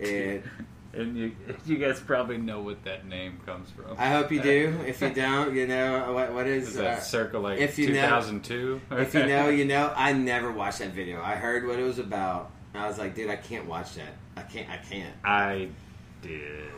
[0.00, 0.42] and
[0.96, 1.32] And you,
[1.66, 3.96] you guys probably know what that name comes from.
[3.98, 4.78] I hope you do.
[4.86, 6.68] If you don't, you know what what is.
[6.68, 8.80] Is that uh, circa like if you know- 2002?
[8.92, 9.92] if you know, you know.
[9.96, 11.20] I never watched that video.
[11.20, 12.52] I heard what it was about.
[12.74, 14.14] I was like, dude, I can't watch that.
[14.36, 14.70] I can't.
[14.70, 15.14] I can't.
[15.24, 15.68] I
[16.22, 16.70] did.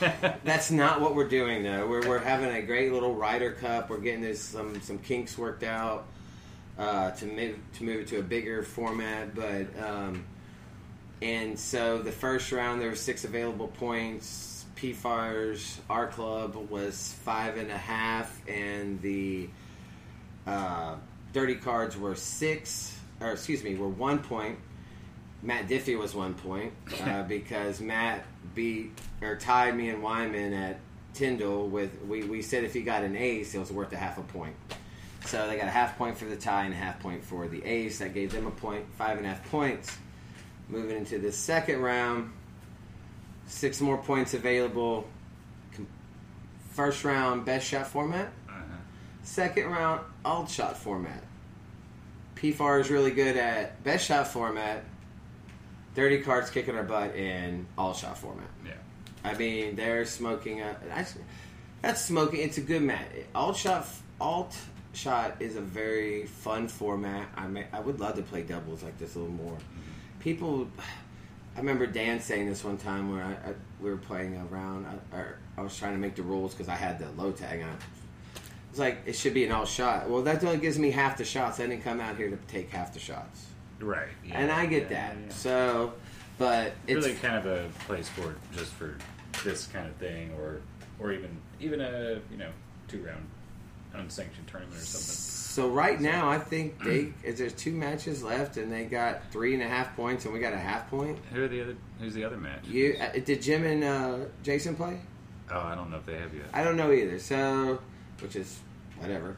[0.44, 1.86] That's not what we're doing though.
[1.86, 3.90] We're, we're having a great little Ryder Cup.
[3.90, 6.06] We're getting this some some kinks worked out
[6.78, 9.34] uh, to move to move it to a bigger format.
[9.34, 10.24] But um,
[11.22, 14.64] and so the first round there were six available points.
[14.76, 19.48] PFAR's our club was five and a half, and the
[20.46, 20.96] uh,
[21.32, 24.58] dirty cards were six, or excuse me, were one point.
[25.42, 26.72] Matt Diffie was one point
[27.04, 30.80] uh, because Matt beat or tied me and Wyman at
[31.12, 34.18] Tyndall with we, we said if he got an ace it was worth a half
[34.18, 34.56] a point.
[35.26, 37.64] So they got a half point for the tie and a half point for the
[37.64, 37.98] ace.
[37.98, 39.96] That gave them a point, five and a half points.
[40.68, 42.30] Moving into the second round,
[43.46, 45.06] six more points available.
[46.72, 48.32] First round best shot format.
[48.48, 48.60] Uh-huh.
[49.22, 51.22] Second round alt shot format.
[52.36, 54.84] PFAR is really good at best shot format.
[55.94, 58.48] Dirty cards kicking our butt in alt shot format.
[58.66, 58.72] Yeah.
[59.22, 60.60] I mean, they're smoking.
[60.60, 61.14] A, that's,
[61.80, 62.40] that's smoking.
[62.40, 63.06] It's a good match.
[63.34, 63.86] Alt shot,
[64.20, 64.56] alt
[64.94, 67.28] shot is a very fun format.
[67.36, 69.54] I may, I would love to play doubles like this a little more.
[69.54, 70.20] Mm-hmm.
[70.20, 70.68] People,
[71.56, 74.86] I remember Dan saying this one time where I, I, we were playing around.
[75.12, 75.24] I,
[75.56, 77.76] I was trying to make the rules because I had the low tag on.
[78.70, 80.10] It's like it should be an alt shot.
[80.10, 81.60] Well, that only gives me half the shots.
[81.60, 83.46] I didn't come out here to take half the shots,
[83.78, 84.08] Right.
[84.24, 85.16] yeah, and I get yeah, that.
[85.16, 85.32] yeah, yeah.
[85.32, 85.92] So,
[86.38, 88.96] but it's really kind of a place for just for
[89.44, 90.60] this kind of thing, or
[90.98, 92.50] or even even a you know
[92.88, 93.24] two round
[93.94, 95.14] unsanctioned tournament or something.
[95.54, 99.54] So right now, I think they is there's two matches left, and they got three
[99.54, 101.18] and a half points, and we got a half point.
[101.32, 101.76] Who are the other?
[102.00, 102.66] Who's the other match?
[102.66, 104.98] You uh, did Jim and uh, Jason play?
[105.50, 106.46] Oh, I don't know if they have yet.
[106.52, 107.18] I don't know either.
[107.18, 107.80] So,
[108.20, 108.58] which is
[108.98, 109.36] whatever.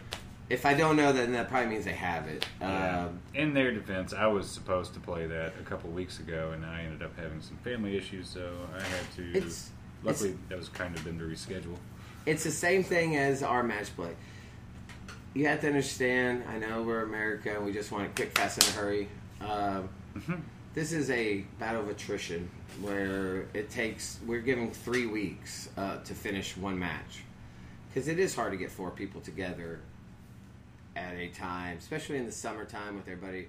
[0.49, 2.47] If I don't know, then that probably means they have it.
[2.61, 3.07] Yeah.
[3.07, 6.64] Um, In their defense, I was supposed to play that a couple weeks ago, and
[6.64, 9.31] I ended up having some family issues, so I had to.
[9.37, 9.71] It's-
[10.05, 11.77] luckily, that was kind of been to reschedule.
[12.27, 14.12] it's the same thing as our match play.
[15.37, 16.44] You have to understand.
[16.49, 19.09] I know we're America, and we just want it quick, fast, in a hurry.
[19.42, 19.90] Um,
[20.75, 22.49] this is a battle of attrition
[22.81, 27.22] where it takes we're giving three weeks uh, to finish one match
[27.88, 29.81] because it is hard to get four people together
[30.94, 33.49] at a time especially in the summertime with everybody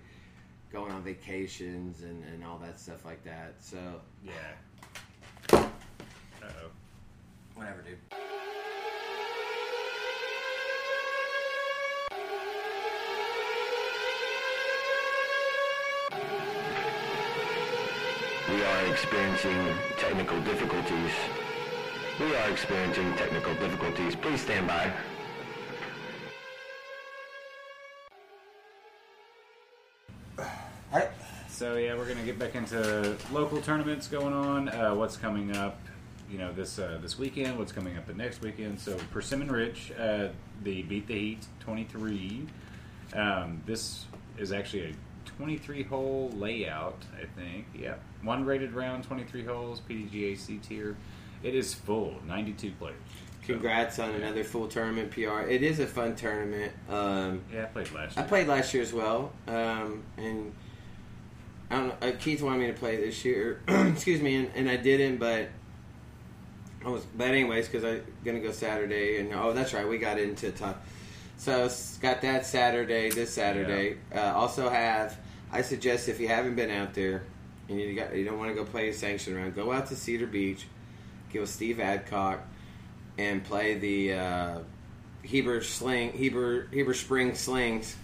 [0.71, 3.77] going on vacations and, and all that stuff like that so
[4.23, 4.33] Yeah.
[5.51, 5.67] Uh
[6.43, 6.69] oh.
[7.55, 7.97] whatever dude
[16.11, 16.15] We
[18.63, 21.11] are experiencing technical difficulties.
[22.19, 24.15] We are experiencing technical difficulties.
[24.15, 24.93] Please stand by.
[30.93, 31.09] Alright.
[31.49, 34.69] So yeah, we're gonna get back into local tournaments going on.
[34.69, 35.79] Uh, what's coming up?
[36.31, 37.57] You know this uh, this weekend.
[37.57, 38.79] What's coming up the next weekend?
[38.79, 40.29] So Persimmon Ridge, uh,
[40.63, 42.47] the Beat the Heat 23.
[43.13, 44.05] Um, this
[44.37, 44.93] is actually a
[45.27, 47.03] 23 hole layout.
[47.15, 47.65] I think.
[47.77, 50.95] Yeah, one rated round, 23 holes, PDGA C tier.
[51.43, 52.95] It is full, 92 players.
[53.45, 55.41] So, Congrats on another full tournament PR.
[55.47, 56.73] It is a fun tournament.
[56.89, 58.27] Um, yeah, I played last I year.
[58.27, 60.51] played last year as well, um, and
[61.69, 62.07] I don't know.
[62.09, 63.61] uh, Keith wanted me to play this year.
[63.67, 65.47] excuse me, and, and I didn't, but
[66.85, 67.05] I was.
[67.17, 70.81] But anyways, because I'm gonna go Saturday, and oh, that's right, we got into talk.
[71.37, 71.69] So
[72.01, 73.97] got that Saturday, this Saturday.
[74.13, 75.17] Uh, also have.
[75.51, 77.23] I suggest if you haven't been out there
[77.69, 79.95] and you got you don't want to go play a sanction round, go out to
[79.95, 80.65] Cedar Beach,
[81.31, 82.41] get with Steve Adcock,
[83.17, 84.59] and play the uh,
[85.23, 87.95] Heber Sling Heber Heber Spring Slings,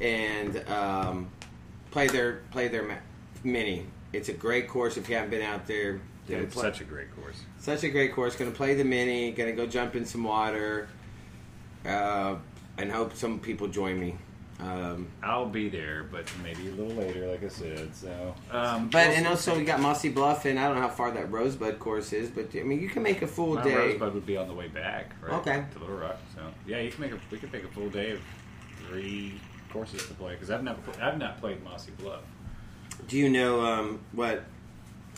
[0.00, 1.30] and um,
[1.90, 3.02] play their play their
[3.44, 3.86] mini.
[4.12, 6.00] It's a great course if you haven't been out there.
[6.28, 7.40] Yeah, it's play- such a great course.
[7.58, 8.36] such a great course.
[8.36, 9.32] Going to play the mini.
[9.32, 10.88] Going to go jump in some water,
[11.84, 12.36] uh,
[12.78, 14.16] and hope some people join me.
[14.58, 17.94] Um, I'll be there, but maybe a little later, like I said.
[17.94, 21.10] So, um, but and also we got Mossy Bluff, and I don't know how far
[21.10, 23.74] that Rosebud course is, but I mean you can make a full Mount day.
[23.74, 25.34] Rosebud would be on the way back, right?
[25.34, 25.64] Okay.
[25.74, 26.16] To Little Rock.
[26.34, 28.20] So yeah, you can make a we could make a full day of
[28.88, 29.38] three
[29.70, 32.22] courses to play because I've not pl- I've not played Mossy Bluff.
[33.08, 34.44] Do you know um, what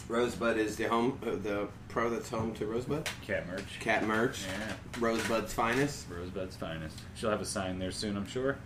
[0.09, 0.75] Rosebud is?
[0.75, 3.80] The home, uh, the pro that's home to Rosebud, Kat Mertsch.
[3.80, 6.06] Kat Mertsch, Yeah, Rosebud's finest.
[6.08, 6.96] Rosebud's finest.
[7.16, 8.56] She'll have a sign there soon, I'm sure.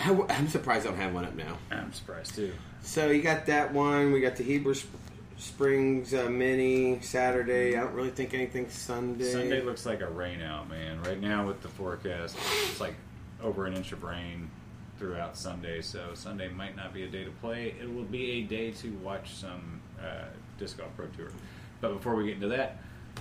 [0.00, 1.58] I w- I'm surprised I don't have one up now.
[1.70, 2.52] I'm surprised too.
[2.82, 4.10] So you got that one.
[4.10, 4.90] We got the Heber Sp-
[5.38, 7.76] Springs uh, Mini Saturday.
[7.76, 9.30] I don't really think anything Sunday.
[9.30, 11.00] Sunday looks like a rain out, man.
[11.02, 12.36] Right now with the forecast,
[12.68, 12.94] it's like
[13.40, 14.50] over an inch of rain
[14.98, 15.82] throughout Sunday.
[15.82, 17.74] So Sunday might not be a day to play.
[17.80, 20.24] It will be a day to watch some uh,
[20.58, 21.28] disc golf pro tour.
[21.82, 22.78] But before we get into that,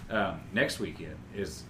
[0.09, 1.63] um, next weekend is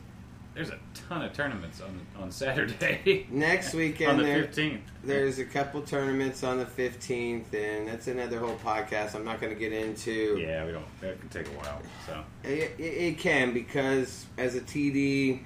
[0.54, 3.26] there's a ton of tournaments on on Saturday.
[3.32, 4.82] Next weekend on the there- fifteenth.
[5.04, 9.16] There's a couple tournaments on the 15th, and that's another whole podcast.
[9.16, 10.38] I'm not going to get into.
[10.40, 10.86] Yeah, we don't.
[11.02, 11.82] That can take a while.
[12.06, 15.40] So It, it, it can because as a TD,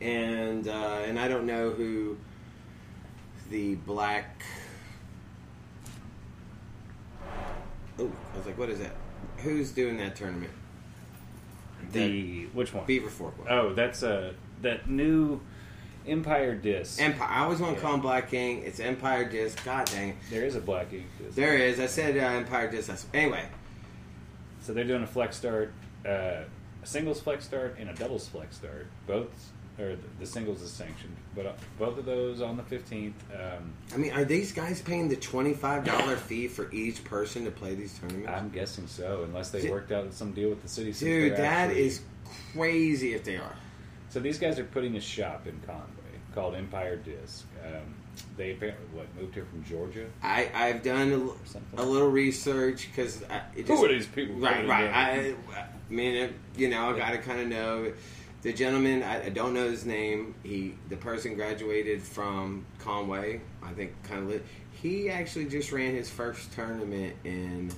[0.00, 2.16] and uh, and I don't know who
[3.50, 4.44] the black.
[7.98, 8.94] Oh, I was like, what is that?
[9.44, 10.52] Who's doing that tournament?
[11.92, 12.84] the which one?
[12.86, 13.46] Beaver Fork one.
[13.50, 15.40] Oh, that's uh that new
[16.06, 17.00] Empire disc.
[17.00, 17.28] Empire.
[17.30, 17.82] I always want to Yeah.
[17.86, 18.62] call him Black King.
[18.64, 19.62] It's Empire Disc.
[19.64, 20.16] God dang it.
[20.30, 21.06] there is a black King.
[21.18, 21.34] disc.
[21.36, 21.80] There is.
[21.80, 22.90] I said uh, Empire Disc.
[23.14, 23.46] Anyway,
[24.60, 25.72] So they're doing a flex start,
[26.06, 26.08] uh,
[26.82, 28.86] a singles flex start, and a doubles flex start.
[29.06, 33.14] Both, or the- the singles is sanctioned, but uh, both of those on the fifteenth.
[33.34, 37.50] Um, I mean, are these guys paying the twenty-five dollar fee for each person to
[37.50, 38.28] play these tournaments?
[38.30, 40.92] I'm guessing so, unless they Dude- worked out some deal with the city.
[40.92, 42.00] since Dude, they're that actually- is
[42.52, 43.56] crazy if they are.
[44.10, 45.82] So these guys are putting a shop in Conway
[46.34, 47.44] called Empire Disc.
[47.66, 47.94] Um,
[48.36, 50.06] they apparently what moved here from Georgia.
[50.22, 51.78] I I've done a, l- Something.
[51.80, 53.22] a little research because
[53.66, 54.36] Who are these people?
[54.36, 54.84] right putting right.
[54.88, 57.92] I, I mean, it- you know, I got to kind of know
[58.44, 59.02] the gentleman.
[59.02, 60.34] I, I don't know his name.
[60.44, 63.40] He the person graduated from Conway.
[63.62, 64.44] I think kind of lit.
[64.70, 67.72] He actually just ran his first tournament in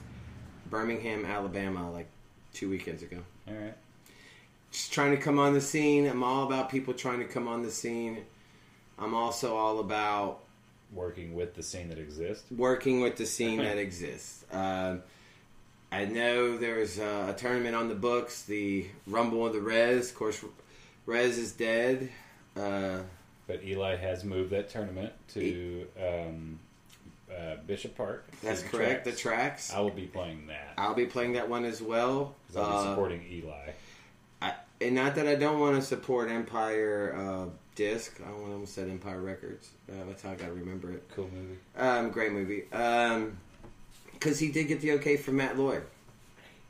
[0.68, 2.08] Birmingham, Alabama, like
[2.52, 3.18] two weekends ago.
[3.48, 3.74] All right.
[4.72, 6.06] just trying to come on the scene.
[6.06, 8.24] I'm all about people trying to come on the scene.
[8.98, 10.40] I'm also all about
[10.92, 12.44] Working with the scene that exists.
[12.50, 14.44] working with the scene that exists.
[14.52, 15.02] Um,
[15.92, 20.10] I know there's a, a tournament on the books, the Rumble of the Res.
[20.10, 20.44] Of course,
[21.06, 22.10] Res is dead.
[22.56, 22.98] Uh,
[23.46, 26.58] But Eli has moved that tournament to um,
[27.30, 28.24] uh, Bishop Park.
[28.42, 29.04] that's The correct.
[29.04, 29.68] The tracks.
[29.68, 29.72] tracks.
[29.74, 32.34] I will be playing that I'll be playing that one as well.
[32.48, 33.70] because I'll be Uh, supporting Eli.
[34.42, 37.46] I, and not that I don't want to support Empire uh,
[37.76, 38.20] Disc.
[38.26, 39.70] I almost said Empire Records.
[39.88, 41.08] Uh, that's how I got to remember it.
[41.14, 41.58] Cool movie.
[41.76, 42.64] Um, great movie.
[42.72, 43.38] Um,
[44.18, 45.84] because he did get the okay from Matt Lloyd.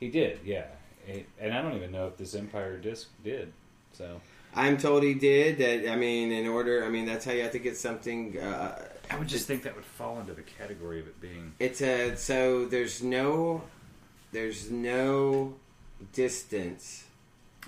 [0.01, 0.67] He did, yeah.
[1.07, 3.53] It- and I don't even know if this Empire disc did.
[3.93, 4.21] So
[4.55, 5.59] I'm told he did.
[5.59, 8.39] That I mean, in order, I mean, that's how you have to get something.
[8.39, 11.53] Uh, I would just think that would fall into the category of it being.
[11.61, 13.63] it's a so there's no
[14.33, 15.55] there's no
[16.13, 17.05] distance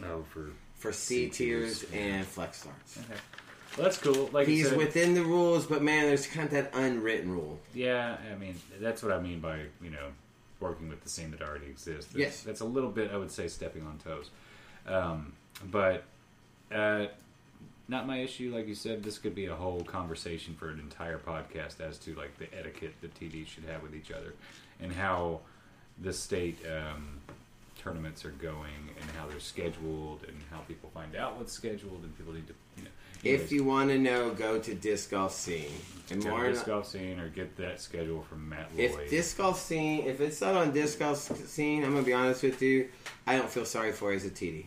[0.03, 2.99] Oh, for for C C tiers tiers, and flex starts.
[2.99, 3.21] okay.
[3.79, 4.29] That's cool.
[4.33, 7.59] Like He's said, within the rules, but man, there's kind of that unwritten rule.
[7.75, 10.09] Yeah, I mean that's what I mean by you know
[10.61, 12.07] working with the scene that already exists.
[12.13, 12.43] That's, Yes.
[12.43, 14.31] that's a little bit I would say stepping on toes,
[14.87, 15.33] um,
[15.71, 16.05] but
[16.75, 17.07] uh,
[17.87, 18.53] not my issue.
[18.55, 22.15] Like you said, this could be a whole conversation for an entire podcast as to
[22.15, 24.35] like the etiquette that TD should have with each other
[24.81, 25.41] and how
[26.01, 27.21] the state um,
[27.81, 32.17] tournaments are going and how they're scheduled and how people find out what's scheduled and
[32.19, 32.91] people need to you know
[33.25, 35.71] If you want to know, go to disc golf scene.
[36.11, 38.81] And Go more to disc golf scene or get that schedule from Matt Lloyd.
[39.03, 42.43] if disc golf scene, if it's not on disc golf scene, I'm gonna be honest
[42.43, 42.89] with you.
[43.27, 44.67] I don't feel sorry for it as a TD.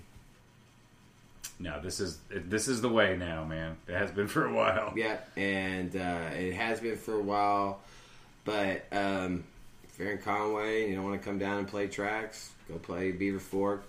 [1.60, 3.78] no, this is this is the way now, man.
[3.88, 4.94] It has been for a while.
[4.98, 7.80] Yeah, and uh, it has been for a while.
[8.46, 9.44] But um,
[9.84, 12.76] if you're in Conway and you don't want to come down and play tracks, go
[12.78, 13.84] play Beaver Fork.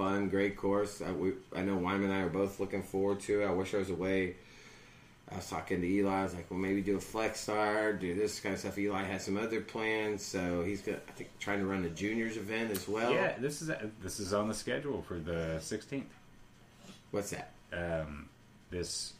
[0.00, 1.02] Fun, great course.
[1.02, 3.46] I, we, I know Wyman and I are both looking forward to it.
[3.46, 4.36] I wish I was away.
[5.30, 6.20] I was talking to Eli.
[6.20, 8.78] I was like, well, maybe do a flex star, do this kind of stuff.
[8.78, 12.38] Eli has some other plans, so he's got, I think, trying to run a juniors
[12.38, 13.12] event as well.
[13.12, 13.70] Yeah, this is
[14.02, 16.04] this is on the schedule for the 16th.
[17.10, 17.52] What's that?
[17.70, 18.30] Um,
[18.70, 19.12] this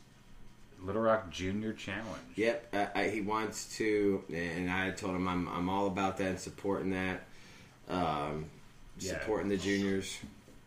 [0.82, 2.06] Little Rock Junior Challenge.
[2.36, 6.26] Yep, uh, I, he wants to, and I told him I'm, I'm all about that
[6.28, 7.26] and supporting that,
[7.90, 8.46] um,
[8.98, 9.20] Yeah.
[9.20, 10.16] supporting the juniors.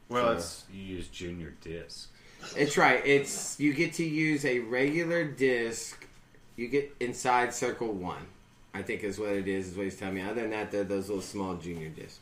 [0.10, 2.10] Well, So- it's you use junior disc.
[2.58, 3.06] It's right.
[3.06, 6.06] It's you get to use a regular disc.
[6.56, 8.26] You get inside circle one.
[8.74, 9.70] I think is what it is.
[9.70, 10.22] Is what he's telling me.
[10.22, 12.20] Other than that, they're those little small junior discs.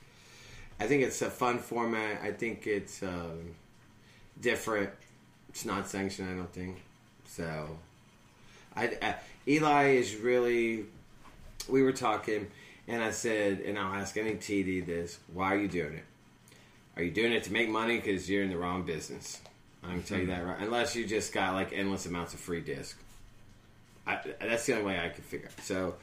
[0.80, 2.22] I think it's a fun format.
[2.22, 3.56] I think it's um,
[4.40, 4.90] different.
[5.50, 6.30] It's not sanctioned.
[6.30, 6.82] I don't think
[7.26, 7.78] so.
[8.76, 9.16] I, I
[9.48, 10.86] Eli is really.
[11.70, 12.48] We were talking,
[12.88, 16.04] and I said, and I'll ask any TD this: Why are you doing it?
[16.98, 17.98] Are you doing it to make money?
[17.98, 19.40] Because you're in the wrong business.
[19.84, 20.58] I can tell you that right.
[20.60, 22.98] Unless you just got like endless amounts of free disc.
[24.06, 25.50] I, that's the only way I could figure.
[25.62, 25.96] So,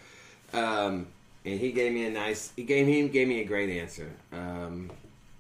[0.52, 1.06] um,
[1.44, 2.52] and he gave me a nice.
[2.56, 4.10] He gave he gave me a great answer.
[4.32, 4.90] Um,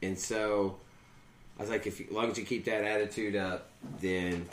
[0.02, 0.76] and so,
[1.58, 3.68] I was like, if you, long as you keep that attitude up,
[4.00, 4.48] then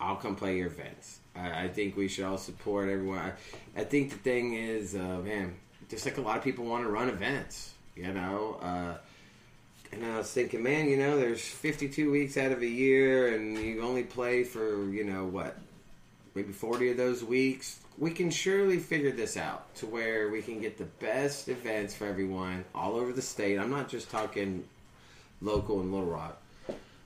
[0.00, 1.20] I'll come play your events.
[1.34, 3.18] I, I think we should all support everyone.
[3.18, 3.32] I,
[3.80, 5.54] I think the thing is, uh, man,
[5.88, 8.58] just like a lot of people want to run events, you know.
[8.60, 8.96] Uh,
[9.94, 13.56] and I was thinking, man, you know, there's 52 weeks out of a year, and
[13.56, 15.56] you only play for, you know, what,
[16.34, 17.78] maybe 40 of those weeks.
[17.96, 22.06] We can surely figure this out to where we can get the best events for
[22.06, 23.58] everyone all over the state.
[23.58, 24.64] I'm not just talking
[25.40, 26.42] local in Little Rock,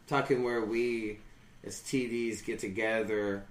[0.07, 1.18] talking where we,
[1.64, 3.44] as TDs, get together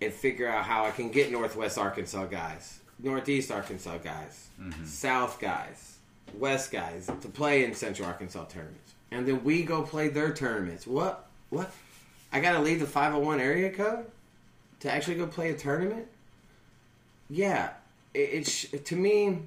[0.00, 4.84] and figure out how I can get Northwest Arkansas guys, Northeast Arkansas guys, mm-hmm.
[4.86, 5.95] South guys,
[6.34, 10.86] West guys to play in Central Arkansas tournaments, and then we go play their tournaments.
[10.86, 11.28] What?
[11.50, 11.70] What?
[12.32, 14.06] I got to leave the 501 area code
[14.80, 16.06] to actually go play a tournament?
[17.30, 17.70] Yeah,
[18.14, 19.38] it, it's to me,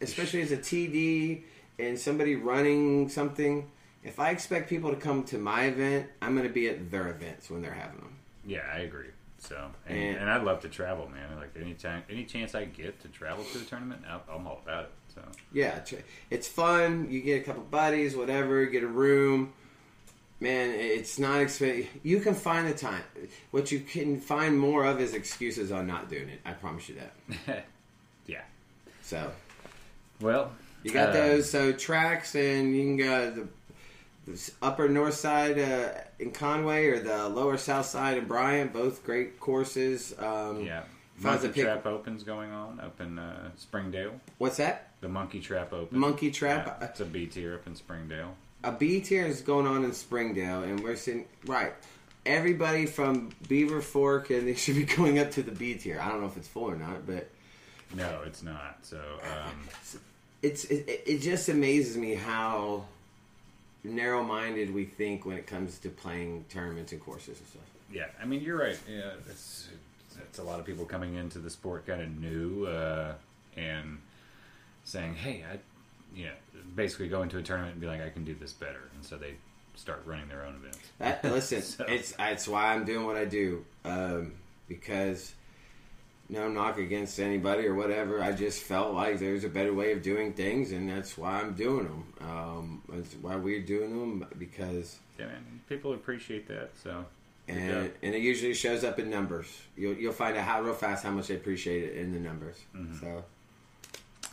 [0.00, 1.42] especially as a TD
[1.78, 3.70] and somebody running something.
[4.04, 7.08] If I expect people to come to my event, I'm going to be at their
[7.08, 8.16] events when they're having them.
[8.46, 9.08] Yeah, I agree.
[9.38, 11.36] So, and, And- and I'd love to travel, man.
[11.36, 14.90] Like anytime, any chance I get to travel to a tournament, I'm all about it.
[15.16, 15.80] So, Yeah,
[16.30, 17.08] it's fun.
[17.10, 18.64] You get a couple buddies, whatever.
[18.66, 19.52] Get a room.
[20.38, 21.88] Man, it's not expensive.
[22.02, 23.02] You can find the time.
[23.52, 26.40] What you can find more of is excuses on not doing it.
[26.44, 27.66] I promise you that.
[28.26, 28.42] yeah.
[29.00, 29.32] So
[30.20, 30.52] Well,
[30.82, 33.48] you got uh, those so tracks, and you can go the,
[34.30, 38.74] the upper north side uh, in Conway or the lower south side in Bryant.
[38.74, 40.14] Both great courses.
[40.18, 44.20] Um, Yeah, If I was Monkey pick- Trap Open's going on up in uh, Springdale.
[44.38, 44.90] What's that?
[45.00, 45.98] The Monkey Trap Open.
[45.98, 46.78] Monkey Trap?
[46.80, 48.34] Yeah, it's a B tier up in Springdale.
[48.64, 51.72] a B tier is going on in Springdale, and we're sitting right.
[52.24, 56.00] Everybody from Beaver Fork and they should be going up to the B tier.
[56.00, 57.28] I don't know if it's full or not, but
[57.94, 58.78] No, it's not.
[58.82, 59.68] So, um,
[60.42, 62.84] it's it, it- just amazes me how
[63.84, 67.62] narrow minded we think when it comes to playing tournaments and courses and stuff.
[67.92, 68.78] yeah, I mean, you're right.
[68.90, 69.12] Yeah,
[70.22, 73.14] it's, a lot of people coming into the sport kind of new uh,
[73.56, 73.98] and
[74.84, 75.58] saying, "Hey, I,"
[76.14, 76.32] you know,
[76.74, 79.16] basically going to a tournament and be like, "I can do this better," and so
[79.16, 79.34] they
[79.74, 80.78] start running their own events.
[80.98, 84.32] That, listen, So- it's it's why I'm doing what I do um,
[84.68, 85.32] because
[86.28, 88.20] no knock against anybody or whatever.
[88.22, 91.54] I just felt like there's a better way of doing things, and that's why I'm
[91.54, 92.12] doing them.
[92.20, 96.70] Um, that's why we're doing them because yeah, man, people appreciate that.
[96.82, 97.04] So,
[97.48, 97.90] and job.
[98.02, 99.46] and it usually shows up in numbers.
[99.76, 102.56] You'll you'll find out how real fast how much they appreciate it in the numbers.
[102.74, 102.98] Mm-hmm.
[103.00, 103.24] So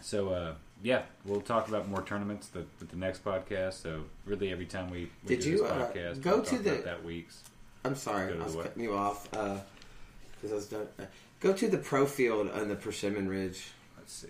[0.01, 3.73] So uh, yeah, we'll talk about more tournaments the, the, the next podcast.
[3.81, 6.57] So really, every time we, we Did do you, this uh, podcast, go we'll to
[6.57, 7.43] the- that week's.
[7.85, 9.61] I'm sorry, I was cutting you off because
[10.51, 10.87] I was done.
[10.97, 11.03] Uh,
[11.41, 13.71] go to the pro field on the Persimmon Ridge.
[13.97, 14.27] Let's see,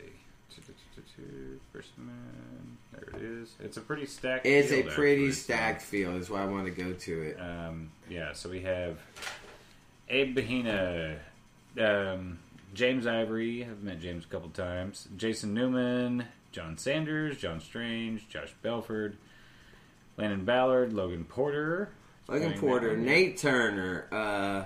[1.71, 2.15] Persimmon.
[3.13, 3.77] There it is.
[3.77, 4.45] A pretty stacked.
[4.45, 6.15] It's a pretty actually, so, stacked field.
[6.15, 7.39] Is why I want to go to it.
[7.39, 8.97] Um, yeah, so we have
[10.09, 11.17] Abe Bahina,
[11.79, 12.39] um,
[12.73, 13.63] James Ivory.
[13.63, 15.07] I've met James a couple times.
[15.17, 19.17] Jason Newman, John Sanders, John Strange, Josh Belford,
[20.17, 21.89] Landon Ballard, Logan Porter.
[22.27, 22.95] Logan Porter.
[22.95, 24.63] Nate Turner, uh,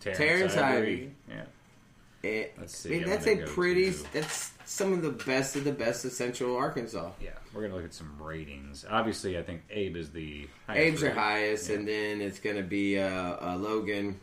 [0.00, 1.12] Terrence Ivy.
[1.28, 1.42] Yeah.
[2.22, 3.92] It, Let's I see mean, that's a pretty.
[3.92, 7.10] to- That's some of the best of the best of Central Arkansas.
[7.20, 7.30] Yeah.
[7.52, 8.84] We're gonna look at some ratings.
[8.88, 11.74] Obviously, I think Abe is the highest Abe's are highest, Yeah.
[11.76, 14.20] and then it's going to be uh, uh, Logan,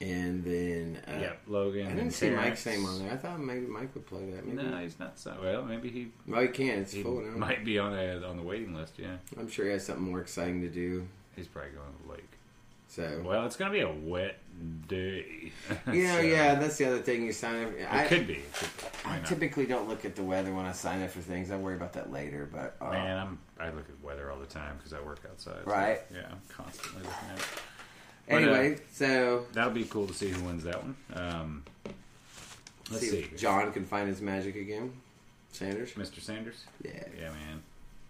[0.00, 1.86] and then uh, Yep, Logan.
[1.86, 2.82] I didn't see Mike's Terrence.
[2.82, 3.12] name on there.
[3.12, 4.46] I thought maybe Mike would play that.
[4.46, 4.68] Maybe.
[4.68, 5.18] No, he's not.
[5.18, 6.80] So, well, maybe he, Well, he can.
[6.80, 7.38] It's he full now.
[7.38, 8.98] might be on the on the waiting list.
[8.98, 11.08] Yeah, I'm sure he has something more exciting to do.
[11.34, 12.30] he's probably going to the lake.
[12.88, 14.38] So, Well, it's gonna be a wet
[14.88, 15.52] day.
[15.92, 17.72] you know, So, yeah, that's the other thing you sign up.
[17.74, 18.34] It I, could be.
[18.34, 18.86] It could be.
[19.04, 21.50] I typically don't look at the weather when I sign up for things.
[21.50, 22.48] I worry about that later.
[22.50, 25.64] But uh, Man, I'm I look at weather all the time because I work outside.
[25.64, 26.00] so, Right.
[26.14, 27.44] yeah, I'm constantly looking at it.
[28.28, 30.96] But, uh, anyway, so That'll be cool to see who wins that one.
[31.14, 31.64] Um,
[32.90, 33.18] let's see see.
[33.20, 34.92] if John can find his magic again.
[35.52, 35.92] Sanders.
[35.92, 36.20] Mr.
[36.20, 36.64] Sanders.
[36.84, 37.62] Yeah, Yeah, man.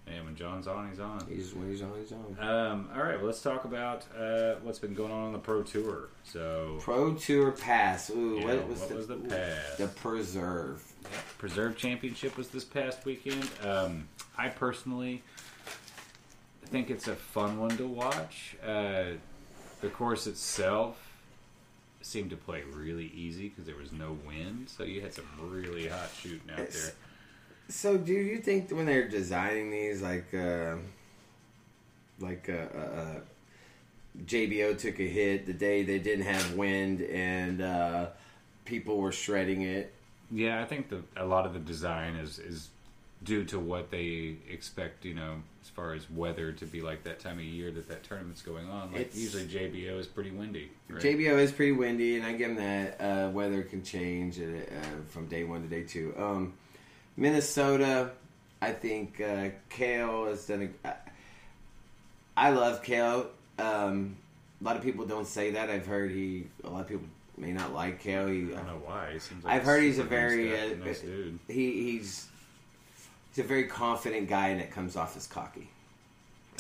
[0.07, 1.27] Yeah, when John's on, he's on.
[1.29, 2.37] he's when he's on, he's on.
[2.39, 5.63] Um, all right, well, let's talk about uh, what's been going on on the Pro
[5.65, 6.11] Tour.
[6.23, 8.11] So, Pro Tour Pass.
[8.11, 9.77] Ooh, Yeah, what was what the, was the pass?
[9.79, 10.81] The Preserve.
[11.39, 13.49] Preserve Championship was this past weekend.
[13.65, 14.07] Um,
[14.39, 15.23] I personally
[16.67, 18.57] think it's a fun one to watch.
[18.65, 19.15] Uh,
[19.81, 20.99] the course itself
[22.01, 25.89] seemed to play really easy because there was no wind, so you had some really
[25.89, 26.93] hot shooting out It's- there.
[27.69, 30.77] So, do you think when they're designing these, like, uh,
[32.21, 33.21] like uh, uh, uh,
[34.25, 38.07] JBO took a hit the day they didn't have wind and uh,
[38.64, 39.93] people were shredding it?
[40.31, 42.69] Yeah, I think the, a lot of the design is is
[43.23, 45.05] due to what they expect.
[45.05, 48.03] You know, as far as weather to be like that time of year that that
[48.03, 48.93] tournament's going on.
[48.93, 50.71] Like It's- usually JBO is pretty windy.
[50.89, 51.01] Right?
[51.01, 53.01] JBO is pretty windy, and I give them that.
[53.01, 54.43] Uh, weather can change uh,
[55.09, 56.14] from day one to day two.
[56.17, 56.55] Um,
[57.17, 58.11] Minnesota,
[58.61, 60.89] I think uh, Cale has done a.
[62.37, 63.29] I- love Cale.
[63.59, 64.17] Um,
[64.61, 65.71] a lot of people don't say that.
[65.71, 66.47] I've heard he.
[66.64, 67.07] A lot of people
[67.37, 68.27] may not like Cale.
[68.27, 69.12] He, I don't know why.
[69.12, 71.39] He seems like I've heard he's a very nice guy, uh, nice dude.
[71.49, 72.29] he he's
[73.35, 75.69] he's a very confident guy, and it comes off as cocky.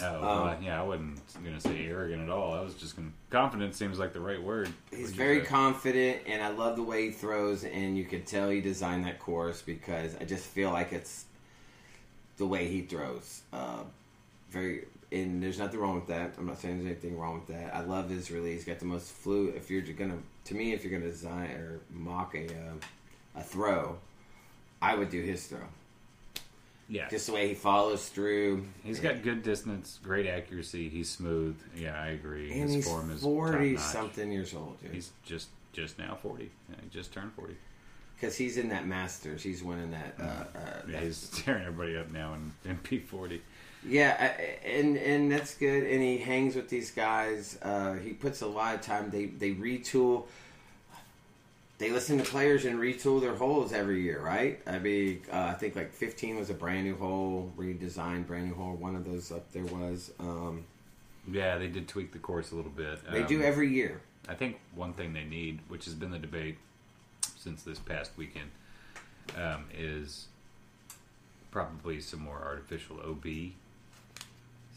[0.02, 2.54] Oh, Um, well, yeah, I wasn't gonna say arrogant at all.
[2.54, 3.10] I was just gonna.
[3.30, 4.68] Confident seems like the right word.
[4.90, 5.46] He's very say?
[5.46, 7.64] confident, and I love the way he throws.
[7.64, 11.24] And you could tell he designed that course because I just feel like it's
[12.36, 13.42] the way he throws.
[13.52, 13.84] Uh,
[14.50, 16.34] very, and there's nothing wrong with that.
[16.38, 17.74] I'm not saying there's anything wrong with that.
[17.74, 18.56] I love his release.
[18.56, 19.54] He's got the most fluid.
[19.56, 22.74] If you're gonna, to me, if you're gonna design or mock a uh,
[23.36, 23.98] a throw,
[24.80, 25.60] I would do his throw.
[26.88, 28.64] Yeah, Just the way he follows through.
[28.84, 30.88] he's got good distance, great accuracy.
[30.88, 31.58] He's smooth.
[31.76, 32.52] Yeah, I agree.
[32.52, 33.78] and His he's form is forty top-notch.
[33.92, 34.92] something years old, dude.
[34.92, 36.50] He's just just now forty.
[36.70, 37.56] Yeah, he just turned forty.
[38.14, 39.42] Because he's in that Masters.
[39.42, 40.14] He's winning that.
[40.18, 40.46] Uh, uh,
[40.86, 43.42] Yeah, that he's tearing everybody up now in, in P forty.
[43.84, 44.32] Yeah,
[44.64, 45.82] and and that's good.
[45.82, 47.58] And he hangs with these guys.
[47.62, 49.10] Uh, he puts a lot of time.
[49.10, 50.26] They they retool.
[51.78, 54.60] They listen to players and retool their holes every year, right?
[54.66, 58.54] I mean, uh, I think like 15 was a brand new hole, redesigned brand new
[58.54, 58.74] hole.
[58.74, 60.10] One of those up there was.
[60.18, 60.64] Um,
[61.30, 63.00] Yeah, they did tweak the course a little bit.
[63.12, 64.00] they Um, do every year.
[64.28, 66.56] I think one thing they need, which has been the debate
[67.36, 68.50] since this past weekend,
[69.36, 70.28] um, is
[71.50, 73.52] probably some more artificial OB.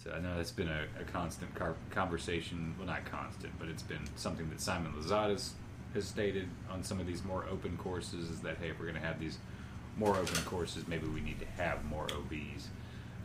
[0.03, 2.75] So I know that's been a, a constant car- conversation.
[2.77, 5.49] Well, not constant, but it's been something that Simon Lizotte
[5.93, 8.99] has stated on some of these more open courses is that hey, if we're going
[8.99, 9.37] to have these
[9.97, 12.67] more open courses, maybe we need to have more OBs.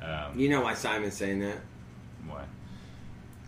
[0.03, 1.59] Um, You know why Simon's saying that?
[2.27, 2.45] Why?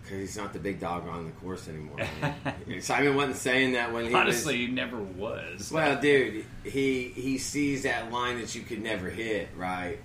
[0.02, 1.98] Because he's not the big dog on the course anymore.
[2.80, 5.72] Simon wasn't saying that when he was- Honestly, he never was.
[5.72, 9.98] Well, dude, he he sees that line that you could never hit, right?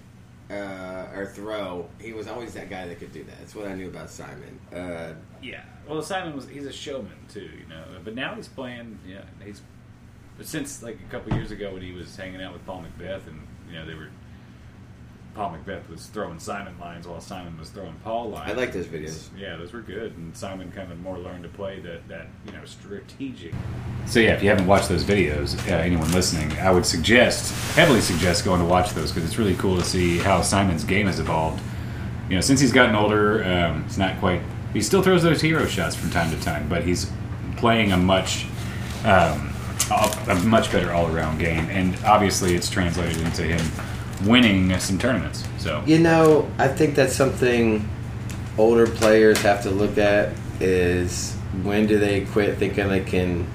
[0.49, 1.87] Uh, or throw.
[1.99, 3.39] He was always that guy that could do that.
[3.39, 4.59] That's what I knew about Simon.
[4.73, 5.63] Uh, Yeah.
[5.91, 7.83] Well, Simon was he's a showman too, you know.
[8.01, 8.97] But now he's playing.
[9.05, 9.61] Yeah, he's.
[10.37, 13.27] But since like a couple years ago when he was hanging out with Paul McBeth
[13.27, 14.07] and you know they were.
[15.33, 18.51] Paul McBeth was throwing Simon lines while Simon was throwing Paul lines.
[18.51, 19.29] I like those videos.
[19.37, 22.53] Yeah, those were good, and Simon kind of more learned to play that that you
[22.53, 23.53] know strategic.
[24.05, 28.01] So yeah, if you haven't watched those videos, uh, anyone listening, I would suggest heavily
[28.01, 31.19] suggest going to watch those because it's really cool to see how Simon's game has
[31.19, 31.61] evolved.
[32.29, 34.41] You know, since he's gotten older, um, it's not quite.
[34.73, 37.11] He still throws those hero shots from time to time, but he's
[37.57, 38.45] playing a much
[39.03, 39.53] um,
[39.89, 43.61] a much better all around game, and obviously it's translated into him
[44.27, 45.43] winning some tournaments.
[45.57, 45.83] So.
[45.85, 47.87] You know, I think that's something
[48.57, 53.47] older players have to look at is when do they quit thinking they can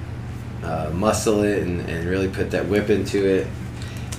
[0.62, 3.46] uh, muscle it and, and really put that whip into it?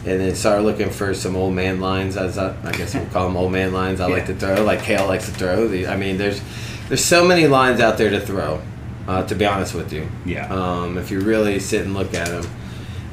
[0.06, 3.28] And then start looking for some old man lines as I, I guess we'll call
[3.28, 5.66] them old man lines I like to throw like Cale likes to throw.
[5.86, 6.42] I mean there's
[6.88, 8.60] there's so many lines out there to throw
[9.08, 10.48] Uh, to be honest with you, Yeah.
[10.54, 12.46] um, if you really sit and look at them,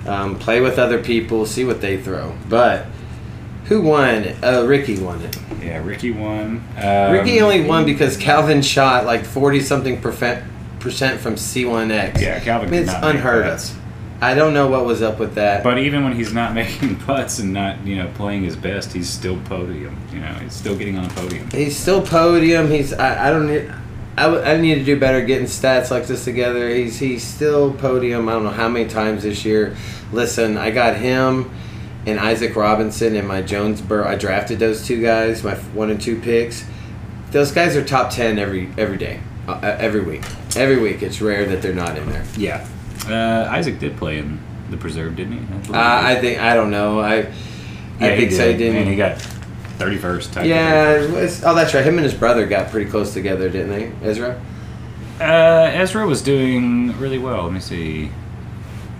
[0.08, 2.32] um, play with other people, see what they throw.
[2.48, 2.86] But
[3.66, 4.26] who won?
[4.42, 5.36] Uh, Ricky won it.
[5.64, 6.64] yeah, Ricky won.
[6.82, 10.42] Um, Ricky only won because Calvin shot like forty something percent
[10.80, 12.20] percent from C1X.
[12.20, 13.70] Yeah, Calvin I mean, it's unheard of.
[14.24, 15.62] I don't know what was up with that.
[15.62, 19.08] But even when he's not making putts and not, you know, playing his best, he's
[19.08, 19.96] still podium.
[20.12, 21.50] You know, he's still getting on a podium.
[21.50, 22.70] He's still podium.
[22.70, 23.70] He's I, I don't need
[24.16, 26.68] I, w- I need to do better getting stats like this together.
[26.68, 28.28] He's he's still podium.
[28.28, 29.76] I don't know how many times this year.
[30.12, 31.50] Listen, I got him
[32.06, 34.06] and Isaac Robinson and my Jonesboro.
[34.06, 36.64] I drafted those two guys, my one and two picks.
[37.30, 40.22] Those guys are top ten every every day, uh, every week.
[40.56, 42.24] Every week, it's rare that they're not in there.
[42.36, 42.66] Yeah.
[43.08, 44.40] Uh, Isaac did play in
[44.70, 45.72] the preserve, didn't he?
[45.72, 47.00] Uh, I think I don't know.
[47.00, 47.26] I yeah,
[48.00, 48.46] I think so.
[48.46, 48.58] He did.
[48.58, 48.76] didn't.
[48.76, 49.18] And he got
[49.78, 50.46] 31st.
[50.46, 50.96] yeah.
[50.98, 51.08] 31st.
[51.10, 51.84] it's- oh, that's right.
[51.84, 54.40] Him and his brother got pretty close together, didn't they, Ezra?
[55.20, 57.44] Uh, Ezra was doing really well.
[57.44, 58.10] Let me see.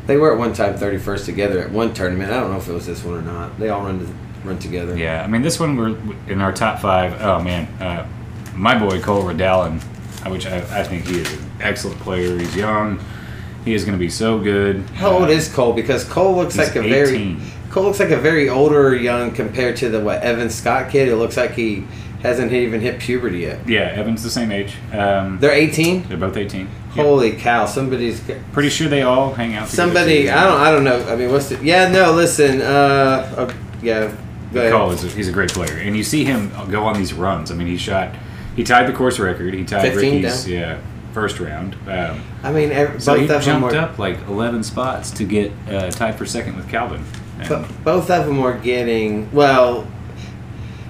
[0.07, 2.31] They were at one time 31st together at one tournament.
[2.31, 3.59] I don't know if it was this one or not.
[3.59, 4.97] They all run to, run together.
[4.97, 5.97] Yeah, I mean, this one we're
[6.31, 7.21] in our top five.
[7.23, 8.07] Oh man, uh,
[8.55, 9.83] my boy Cole Redalen,
[10.25, 12.39] uh, which I, I think he is an excellent player.
[12.39, 13.01] He's young.
[13.65, 14.81] He is going to be so good.
[14.95, 15.73] How old Uh, is Cole?
[15.73, 17.37] Because Cole looks like a very
[17.71, 21.09] Cole looks like a very older young compared to the what Evan Scott kid.
[21.09, 21.85] It looks like he
[22.23, 23.69] hasn't even hit puberty yet.
[23.69, 24.75] Yeah, Evan's the same age.
[24.93, 26.09] Um, They're 18.
[26.09, 26.61] they're both 18.
[26.61, 26.71] Yep.
[27.07, 27.67] Holy cow!
[27.67, 29.69] Somebody's Pretty sure they all hang out.
[29.69, 30.31] together somebody.
[30.31, 30.61] I don't.
[30.61, 31.05] I don't know.
[31.13, 31.63] I mean, what's the?
[31.65, 31.89] Yeah.
[31.91, 32.13] No.
[32.13, 32.61] Listen.
[32.61, 33.35] Uh.
[33.37, 33.53] uh,
[33.83, 34.15] yeah.
[34.53, 37.51] Cole is a, he's a great player, and you see him go on these runs.
[37.51, 38.15] I mean, he shot,
[38.55, 39.53] he tied the course record.
[39.53, 40.53] He tied 15 Ricky's down.
[40.53, 40.79] yeah
[41.15, 41.77] first round.
[41.89, 43.79] Um, I mean, ev- so both he of them jumped were.
[43.79, 47.03] up like 11 spots to get uh, tied for second with Calvin.
[47.49, 49.87] Bo- both of them were getting well.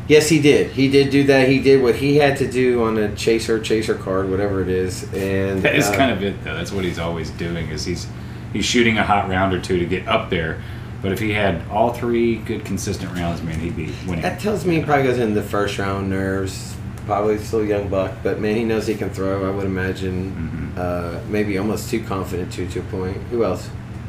[0.09, 0.71] Yes, he did.
[0.73, 1.49] He did do that.
[1.49, 5.05] He did what he had to do on a chaser, chaser card, whatever it is,
[5.15, 6.55] and That is uh, kind of it, though.
[6.55, 7.69] That's what he's always doing.
[7.71, 8.07] Is he's
[8.53, 10.63] he's shooting a hot round or two to get up there.
[11.01, 14.23] But if he had all three good, consistent rounds, man, he'd be winning.
[14.23, 16.74] That tells me he probably goes in the first round nerves.
[17.07, 19.47] Probably still a young buck, but man, he knows he can throw.
[19.47, 20.79] I would imagine, Mhm.
[20.81, 23.19] uh, maybe almost too confident to to a point.
[23.31, 23.69] Who else?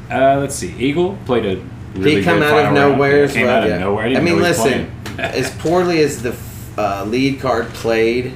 [0.10, 0.74] Uh, let's see.
[0.80, 1.60] Eagle played a
[2.00, 3.58] really he come out of nowhere as came well.
[3.58, 3.78] out of yeah.
[3.80, 4.06] nowhere.
[4.06, 6.36] I, I mean, listen, as poorly as the
[6.78, 8.34] uh, lead card played,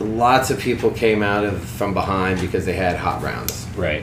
[0.00, 3.66] lots of people came out of from behind because they had hot rounds.
[3.76, 4.02] right.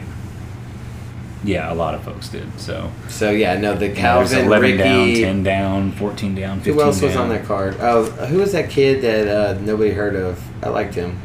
[1.46, 2.60] Yeah, a lot of folks did.
[2.60, 4.78] So So yeah, no, the know, there's Calvin, 11 Ricky.
[4.84, 7.24] down, 10 down, 14 down, 15 who else was down.
[7.24, 7.78] on that card?
[7.80, 10.42] Oh, who was that kid that uh, nobody heard of?
[10.64, 11.20] I liked him.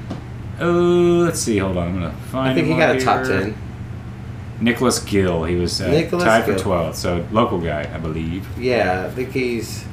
[0.60, 1.56] Oh, let's see.
[1.58, 1.88] Hold on.
[1.88, 2.50] I'm gonna find.
[2.50, 3.40] I think he him got a top here.
[3.40, 3.56] ten.
[4.60, 5.44] Nicholas Gill.
[5.44, 6.64] He was uh, Nicholas tied for Gill.
[6.64, 6.94] 12th.
[6.96, 8.46] So local guy, I believe.
[8.58, 9.86] Yeah, I think he's.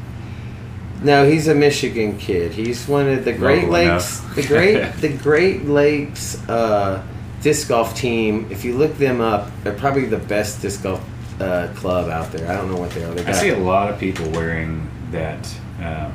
[1.02, 2.52] No, he's a Michigan kid.
[2.54, 4.36] He's one of the Great Local Lakes, enough.
[4.36, 7.02] the Great, the Great Lakes uh,
[7.42, 8.48] disc golf team.
[8.50, 11.02] If you look them up, they're probably the best disc golf
[11.42, 12.50] uh, club out there.
[12.50, 13.14] I don't know what they are.
[13.14, 15.48] They I see a lot of people wearing that.
[15.80, 16.14] Um,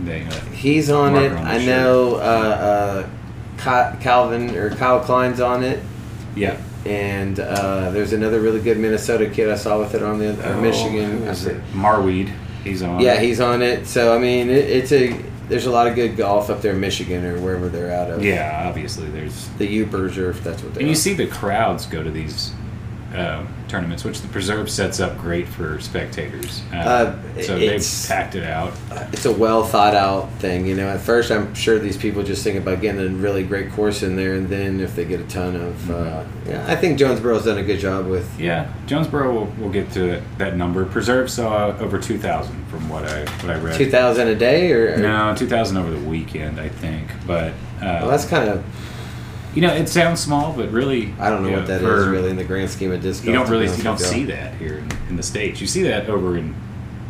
[0.00, 1.32] they, uh, he's on it.
[1.32, 1.66] on I shirt.
[1.66, 3.06] know uh,
[3.58, 5.82] uh, Calvin or Kyle Klein's on it,
[6.34, 6.60] yeah.
[6.84, 11.22] and uh, there's another really good Minnesota kid I saw with it on the Michigan.
[11.22, 12.34] Oh, I is it Marweed.
[12.62, 13.00] He's on.
[13.00, 13.86] Yeah, he's on it.
[13.86, 15.18] So I mean, it, it's a
[15.48, 18.24] there's a lot of good golf up there in Michigan or wherever they're out of.
[18.24, 19.48] Yeah, obviously there's.
[19.58, 20.90] the Ubers or if that's what they And are.
[20.90, 22.52] you see the crowds go to these
[23.16, 26.60] um, tournaments, which the preserve sets up great for spectators.
[26.72, 28.72] Um, Uh, so they've packed it out.
[29.12, 30.66] it's a well thought out thing.
[30.66, 33.72] You know, at first I'm sure these people just think about getting a really great
[33.72, 36.98] course in there, and then if they get a ton of, uh, yeah, I think
[36.98, 38.38] Jonesboro's done a good job with.
[38.38, 40.84] Yeah, Jonesboro will, will get to that number.
[40.84, 43.76] Preserve saw over two thousand from what I what I read.
[43.76, 47.08] Two thousand a day, or, or No, two thousand over the weekend, I think.
[47.26, 48.64] But uh, well, that's kind of
[49.56, 52.30] you know, it sounds small, but really, I don't know what that is for- really
[52.30, 53.98] in the grand scheme of disc You golf, don't to be really honest you don't
[53.98, 55.60] with see that here in, in the states.
[55.60, 56.54] You see that over in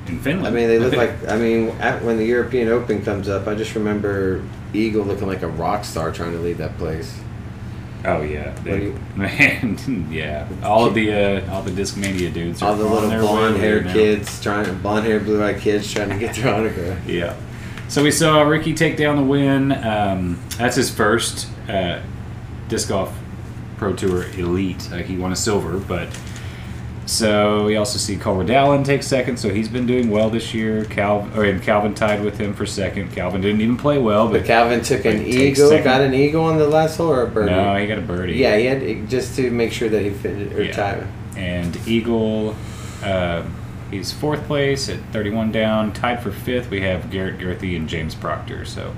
[0.06, 0.46] in Finland.
[0.46, 1.28] I mean, they look like.
[1.28, 4.42] I mean, at, when the European Open comes up, I just remember
[4.72, 7.18] Eagle looking like a rock star trying to lead that place.
[8.04, 10.46] Oh yeah, they, do man, yeah.
[10.62, 12.62] All of the uh, all the Discmania dudes.
[12.62, 13.92] Are All the on little their way blonde haired there now.
[13.94, 17.04] kids trying, blonde haired, blue eyed kids trying to get their autograph.
[17.08, 17.34] Yeah.
[17.88, 19.72] So we saw Ricky take down the win.
[19.72, 22.00] Um, that's his first uh,
[22.68, 23.14] disc golf
[23.76, 24.88] pro tour elite.
[24.92, 26.08] Uh, he won a silver, but
[27.06, 29.36] so we also see Cole Redalen take second.
[29.36, 30.84] So he's been doing well this year.
[30.86, 33.12] Cal or and Calvin tied with him for second.
[33.12, 35.84] Calvin didn't even play well, But but Calvin took an eagle, second.
[35.84, 37.52] got an eagle on the last hole or a birdie.
[37.52, 38.34] no, he got a birdie.
[38.34, 40.72] yeah, he had just to make sure that he fit or Yeah.
[40.72, 41.06] tied.
[41.36, 42.56] and Eagle.
[43.04, 43.54] Um,
[43.90, 45.92] he's fourth place at 31 down.
[45.92, 48.64] Tied for fifth, we have Garrett Gurthie and James Proctor.
[48.64, 48.94] So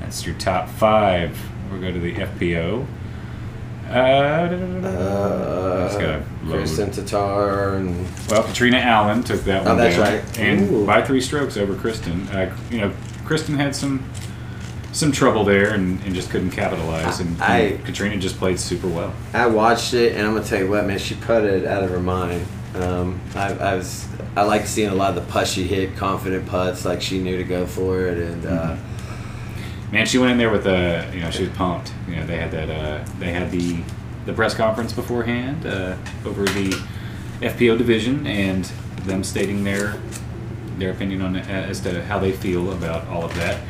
[0.00, 1.36] that's your top five.
[1.72, 2.86] We'll go to the FPO.
[3.90, 3.94] Uh,
[4.84, 6.72] Uh, It's.
[6.72, 10.38] Kristin Tattar and well, Catrina Allen took that Oh, one that's down, right.
[10.38, 10.86] and Ooh.
[10.86, 12.32] by three strokes over Kristin.
[12.32, 12.92] Uh, you know,
[13.24, 14.02] Kristin had some
[14.92, 18.88] some trouble there and, and just couldn't capitalize, and, I- and Katrina just played super
[18.88, 19.12] well.
[19.34, 22.00] I watched it, and I'm gonna tell you what, man, she putted out of her
[22.00, 22.44] mind.
[22.74, 26.46] Um, I, I was, I like seeing a lot of the putts she hit, confident
[26.46, 28.78] putts, like she knew to go for it, and uh, Mhm.
[29.92, 31.92] Man, she went in there with a, you know, she was pumped.
[32.08, 33.80] You know, they had that, uh, they had the
[34.26, 36.78] the press conference beforehand uh, over the
[37.40, 38.64] FPO division and
[39.06, 39.96] them stating their
[40.76, 43.60] their opinion on as to how they feel about all of that.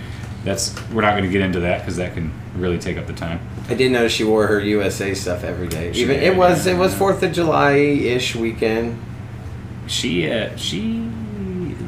[0.45, 3.12] That's we're not going to get into that because that can really take up the
[3.12, 3.41] time.
[3.69, 5.93] I did notice she wore her USA stuff every day.
[5.93, 6.75] She Even did, it was yeah.
[6.75, 9.01] it was Fourth of July ish weekend.
[9.87, 11.09] She uh, she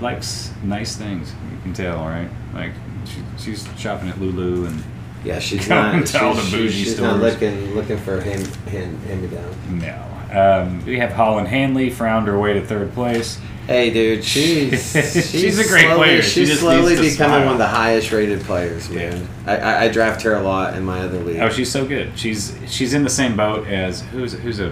[0.00, 1.32] likes nice things.
[1.52, 2.28] You can tell, right?
[2.54, 2.72] Like
[3.10, 4.82] she, she's shopping at Lulu and
[5.24, 6.06] Yeah, she's not.
[6.06, 9.28] to all she's, the she's, bougie she's not looking looking for him hand, hand me
[9.28, 9.78] down.
[9.78, 10.06] no.
[10.32, 13.40] Um, we have Holyn Handley found her way to third place.
[13.66, 16.22] Hey, dude, she's she's, She's a great slowly, player.
[16.22, 17.44] She's just slowly becoming smile.
[17.46, 19.28] one of the highest rated players, man.
[19.46, 21.40] I, I, I draft her a lot in my other league.
[21.40, 22.16] Oh, she's so good.
[22.16, 24.70] She's she's in the same boat as who's who's a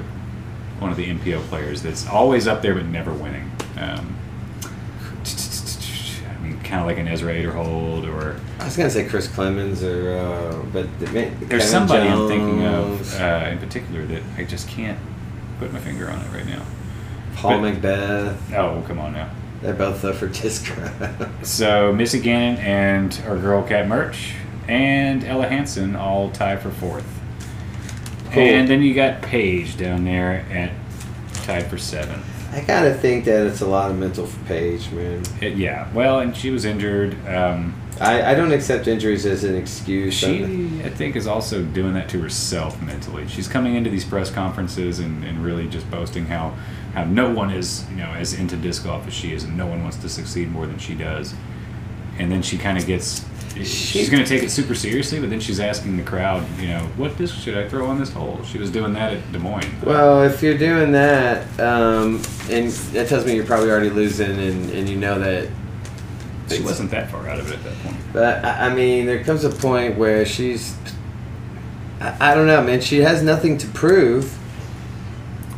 [0.78, 3.51] one of the MPO players that's always up there but never winning.
[3.76, 4.16] Um,
[6.69, 10.62] kind of like an Ezra Aderhold or I was gonna say Chris Clemons or, uh,
[10.73, 14.99] but there's Kevin somebody I'm thinking of uh, in particular that I just can't
[15.59, 16.62] put my finger on it right now.
[17.35, 18.37] Paul but- McBeth.
[18.55, 19.31] Oh, come on now.
[19.62, 21.31] They're both up for Discra.
[21.45, 24.35] So Missy Gannon and our girl Kat Mertsch
[24.69, 27.07] and Ella Hansen all tie for fourth.
[28.31, 28.43] Cool.
[28.43, 30.71] And then you got Paige down there at
[31.45, 32.25] tied for seventh.
[32.53, 35.23] I gotta think that it's a lot of mental for Paige, man.
[35.41, 37.15] It, yeah, well, and she was injured.
[37.27, 40.15] Um, I, I don't accept injuries as an excuse.
[40.15, 40.45] she,
[40.85, 43.27] I think, is also doing that to herself mentally.
[43.29, 46.51] She's coming into these press conferences and, and really just boasting how,
[46.95, 49.67] how no one is, you know, as into disc golf as she is, and no
[49.67, 51.35] one wants to succeed more than she does.
[52.19, 53.25] And then she kind of gets.
[53.65, 56.81] She's going to take it super seriously, but then she's asking the crowd, you know,
[56.97, 58.41] what disc should I throw on this hole?
[58.45, 59.71] She was doing that at Des Moines.
[59.85, 64.71] Well, if you're doing that, um, and that tells me you're probably already losing, and,
[64.71, 65.49] and you know that.
[66.49, 67.97] she wasn't that far out of it at that point.
[68.13, 70.75] But I I mean, there comes a point where she's.
[72.01, 72.81] I, I don't know, man.
[72.81, 74.35] She has nothing to prove.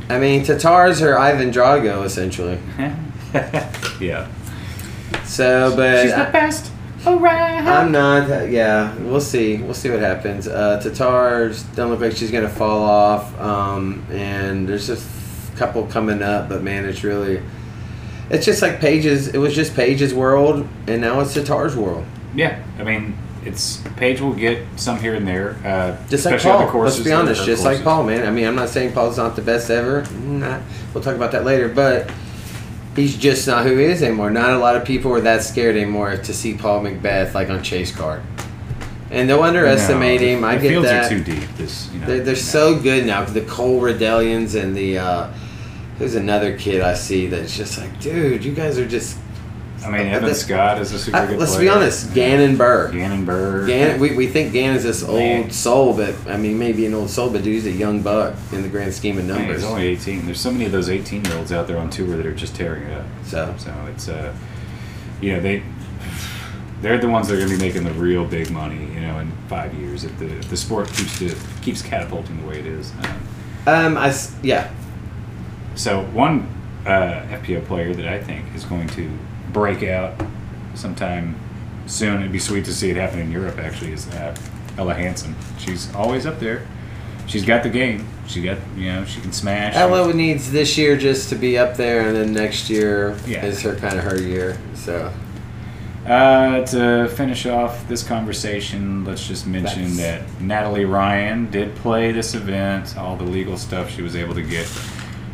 [0.09, 2.59] I mean, Tattar's her Ivan Drago essentially.
[4.01, 4.29] yeah.
[5.25, 6.73] So, but She's the I- best.
[7.07, 7.65] Alright.
[7.65, 8.51] I'm not.
[8.51, 9.57] Yeah, we'll see.
[9.57, 10.47] We'll see what happens.
[10.47, 13.39] Uh, Tattar's don't look like she's gonna fall off.
[13.41, 15.09] Um, and there's just
[15.53, 17.43] a couple coming up, but man, it's really.
[18.29, 19.29] It's just like Paige's.
[19.29, 22.05] It was just Paige's world, and now it's Tattar's world.
[22.35, 25.57] Yeah, I mean, it's Paige will get some here and there.
[25.65, 26.67] Uh, Just like especially on Paul.
[26.67, 27.41] the courses Let's be honest.
[27.41, 27.83] her Just like.
[27.83, 28.27] Paul, man.
[28.27, 30.03] I mean, I'm not saying Paul's not the best ever.
[30.13, 30.61] Nah,
[30.95, 31.69] we'll talk about that later.
[31.69, 32.11] But
[32.97, 34.31] he's just not who he is anymore.
[34.31, 37.63] Not a lot of people are that scared anymore to see Paul McBeth like on
[37.63, 38.23] Chase Card.
[39.11, 40.45] And don't underestimate No, him.
[40.45, 41.07] I the get fields that.
[41.07, 41.49] are too deep.
[41.57, 43.25] This, you know, They're, they're so good now.
[43.25, 45.33] The Cole Redalens and the uh,
[45.99, 49.19] there's another kid I see that's just like, dude, you guys are just.
[49.85, 51.65] I mean, Evan the- Scott is a super Uh, good let's player.
[51.65, 52.91] be honest, Gannon Buhr.
[52.93, 53.67] Gannon Buhr.
[53.67, 55.43] Gannon, we, we think Gannon's this Man.
[55.45, 58.35] old soul, but I mean, maybe an old soul, but dude, he's a young buck
[58.53, 59.63] in the grand scheme of Man, numbers.
[59.63, 60.27] he's only 18.
[60.27, 62.55] There's so many of those 18 year olds out there on tour that are just
[62.55, 63.07] tearing it up.
[63.25, 64.35] So So it's, uh,
[65.21, 65.63] you know, they.
[66.83, 69.19] They're the ones that are going to be making the real big money, you know,
[69.19, 72.65] in five years if the if the sport keeps to, keeps catapulting the way it
[72.67, 72.91] is.
[73.67, 74.71] Um, um, I yeah,
[75.75, 76.49] So one
[76.87, 79.11] uh, FPO player that I think is going to
[79.53, 80.15] break out
[80.75, 81.35] sometime
[81.87, 82.21] soon.
[82.21, 83.59] It'd be sweet to see it happen in Europe.
[83.59, 84.35] Actually, is uh,
[84.79, 85.35] Ella Hansen.
[85.59, 86.67] She's always up there.
[87.27, 88.07] She's got the game.
[88.27, 89.75] She got you know she can smash.
[89.75, 93.45] Ella needs this year just to be up there, and then next year Yeah.
[93.45, 94.59] is her kind of her year.
[94.75, 95.13] So
[96.07, 102.11] Uh, to finish off this conversation, let's just mention That's- that Natalie Ryan did play
[102.11, 102.97] this event.
[102.97, 104.67] All the legal stuff she was able to get.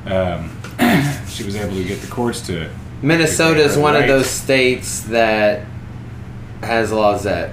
[0.07, 0.51] Um,
[1.29, 2.69] she was able to get the courts to.
[3.03, 5.67] Minnesota is one of those states that
[6.63, 7.53] has laws that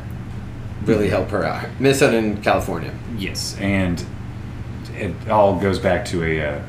[0.85, 1.69] really help her out.
[1.79, 2.93] Minnesota and California.
[3.17, 4.03] Yes, and
[4.93, 6.61] it all goes back to a uh,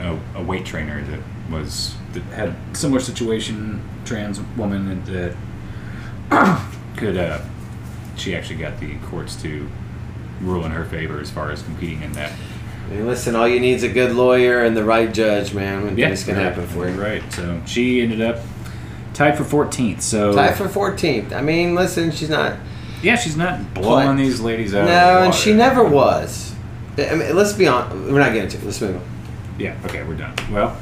[0.00, 5.34] a, a weight trainer that was that had similar situation, trans woman that,
[6.30, 6.66] that
[6.96, 7.40] could uh,
[8.16, 9.68] she actually got the courts to
[10.40, 12.32] rule in her favor as far as competing in that.
[12.90, 15.84] I mean, listen, all you need is a good lawyer and the right judge, man.
[15.84, 17.00] When Yeah, things can right, happen for you.
[17.00, 17.22] Right.
[17.32, 18.38] So she ended up
[19.14, 20.00] tied for 14th.
[20.00, 21.32] So Tied for 14th.
[21.32, 22.56] I mean, listen, she's not.
[23.02, 24.86] yeah, she's not blowing Play- these ladies out.
[24.86, 26.54] No, and she never was.
[26.96, 28.12] I mean, let's be on.
[28.12, 28.56] We're not getting to.
[28.58, 28.64] it.
[28.64, 29.02] Let's move on.
[29.58, 29.76] Yeah.
[29.84, 30.34] Okay, we're done.
[30.50, 30.76] Well,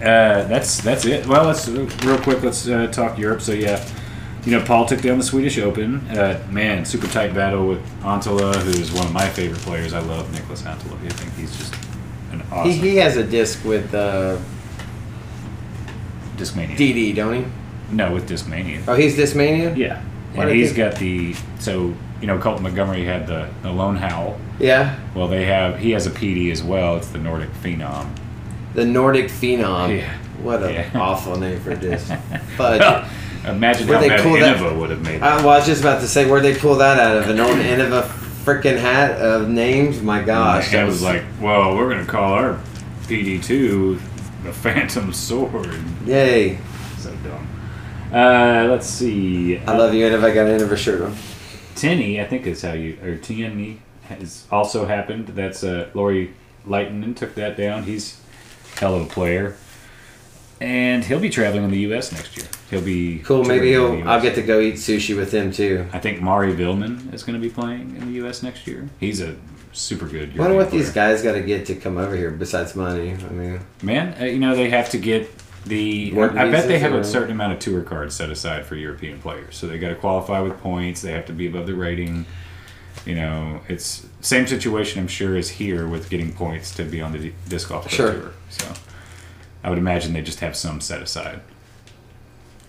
[0.00, 1.26] uh, that's that's it.
[1.26, 2.42] Well, let's real quick.
[2.42, 3.40] Let's uh, talk Europe.
[3.40, 3.84] So yeah,
[4.46, 5.96] you know, Paul took down the Swedish Open.
[6.08, 9.92] Uh, man, super tight battle with Anttila, who's one of my favorite players.
[9.92, 11.04] I love Nicholas Anttila.
[11.04, 11.74] I think he's just
[12.32, 14.38] an awesome He, he has a disc with uh,
[16.36, 16.76] Discmania.
[16.76, 17.44] DD, don't he?
[17.94, 18.82] no, with Discmania.
[18.88, 19.76] Oh, he's Discmania.
[19.76, 20.02] Yeah,
[20.34, 24.38] Why and he's got the so you know Colton Montgomery had the the Lone Howl.
[24.58, 24.98] Yeah.
[25.14, 26.96] Well, they have he has a PD as well.
[26.96, 28.08] It's the Nordic Phenom.
[28.74, 29.96] The Nordic Phenom.
[29.98, 30.18] Yeah.
[30.42, 30.90] What an Yeah.
[30.94, 32.12] awful name for a disc.
[32.58, 33.08] But Well,
[33.46, 35.16] imagine Where'd how they bad pull that- Innova would have made.
[35.16, 35.20] It.
[35.20, 37.28] well, I was just about to say, where'd they pull that out of?
[37.30, 38.02] An old end of a
[38.44, 40.00] freaking hat of names?
[40.02, 40.68] My gosh.
[40.68, 42.60] I that was like, well, we're gonna call our
[43.06, 44.00] PD two
[44.44, 45.74] the Phantom Sword.
[46.04, 46.58] Yay.
[46.98, 47.48] So dumb.
[48.12, 49.58] Uh, let's see.
[49.58, 51.16] I love you, and if I got an end of a shirt on.
[51.74, 55.28] Tinny, I think is how you or Tierney has also happened.
[55.28, 56.32] That's uh, Lori
[56.64, 57.82] Lightning took that down.
[57.82, 58.20] He's
[58.76, 59.56] a hell of a player,
[60.60, 62.12] and he'll be traveling in the U.S.
[62.12, 62.46] next year.
[62.70, 63.44] He'll be Cool.
[63.44, 64.08] Maybe he'll.
[64.08, 65.86] I'll get to go eat sushi with him too.
[65.92, 68.42] I think Mari Villman is going to be playing in the U.S.
[68.42, 68.88] next year.
[68.98, 69.36] He's a
[69.72, 70.30] super good.
[70.34, 73.12] I wonder European what these guys got to get to come over here besides money.
[73.12, 75.30] I mean, Man, uh, you know they have to get
[75.66, 76.12] the.
[76.14, 78.74] Work I bet they have or- a certain amount of tour cards set aside for
[78.76, 81.02] European players, so they got to qualify with points.
[81.02, 82.24] They have to be above the rating.
[83.04, 87.12] You know, it's same situation I'm sure as here with getting points to be on
[87.12, 88.12] the disc golf Sure.
[88.12, 88.32] tour.
[88.48, 88.72] So
[89.66, 91.40] I would imagine they just have some set aside.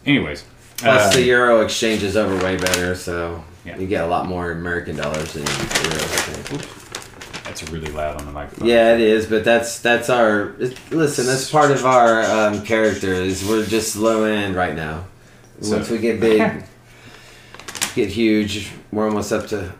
[0.04, 0.44] Anyways,
[0.78, 3.78] plus uh, the euro exchange is over way better, so Yeah.
[3.78, 7.44] you get a lot more American dollars than euros.
[7.44, 8.68] That's really loud on the microphone.
[8.68, 10.56] Yeah, it is, but that's that's our.
[10.90, 13.14] Listen, that's part of our um, character.
[13.14, 15.06] Is we're just low end right now.
[15.62, 16.42] So- Once we get big,
[17.96, 19.72] get huge, we're almost up to.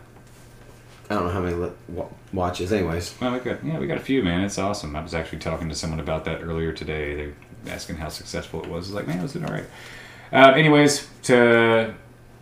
[1.10, 2.72] I don't know how many li- wa- watches.
[2.72, 4.42] Anyways, Well, we got yeah, we got a few, man.
[4.42, 4.94] It's awesome.
[4.94, 7.14] I was actually talking to someone about that earlier today.
[7.14, 7.34] They were
[7.68, 8.86] asking how successful it was.
[8.86, 9.64] I was like, man, was it all right?
[10.32, 11.94] Uh, anyways, to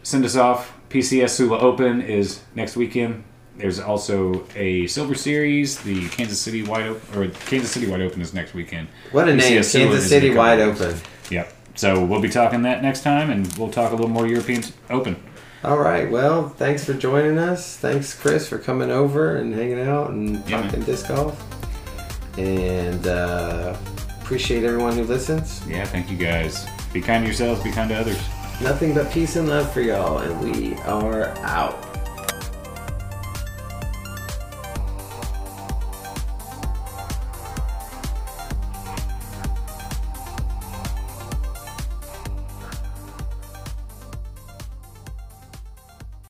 [0.02, 3.22] send us off, PCS Sula Open is next weekend.
[3.56, 5.80] There's also a Silver Series.
[5.80, 8.88] The Kansas City Wide Open, or Kansas City Wide Open is next weekend.
[9.12, 9.62] what a name!
[9.62, 10.96] Sula Kansas is in a City wide open.
[11.30, 11.52] Yep.
[11.76, 15.16] So we'll be talking that next time, and we'll talk a little more European Open.
[15.64, 16.08] All right.
[16.10, 17.76] Well, thanks for joining us.
[17.76, 20.86] Thanks, Chris, for coming over and hanging out and Yeah, talking man.
[20.86, 21.42] disc golf.
[22.38, 23.76] And uh,
[24.20, 25.66] appreciate everyone who listens.
[25.66, 26.66] Yeah, thank you guys.
[26.92, 27.62] Be kind to yourselves.
[27.64, 28.18] Be kind to others.
[28.62, 31.85] Nothing but peace and love for y'all, and we are out.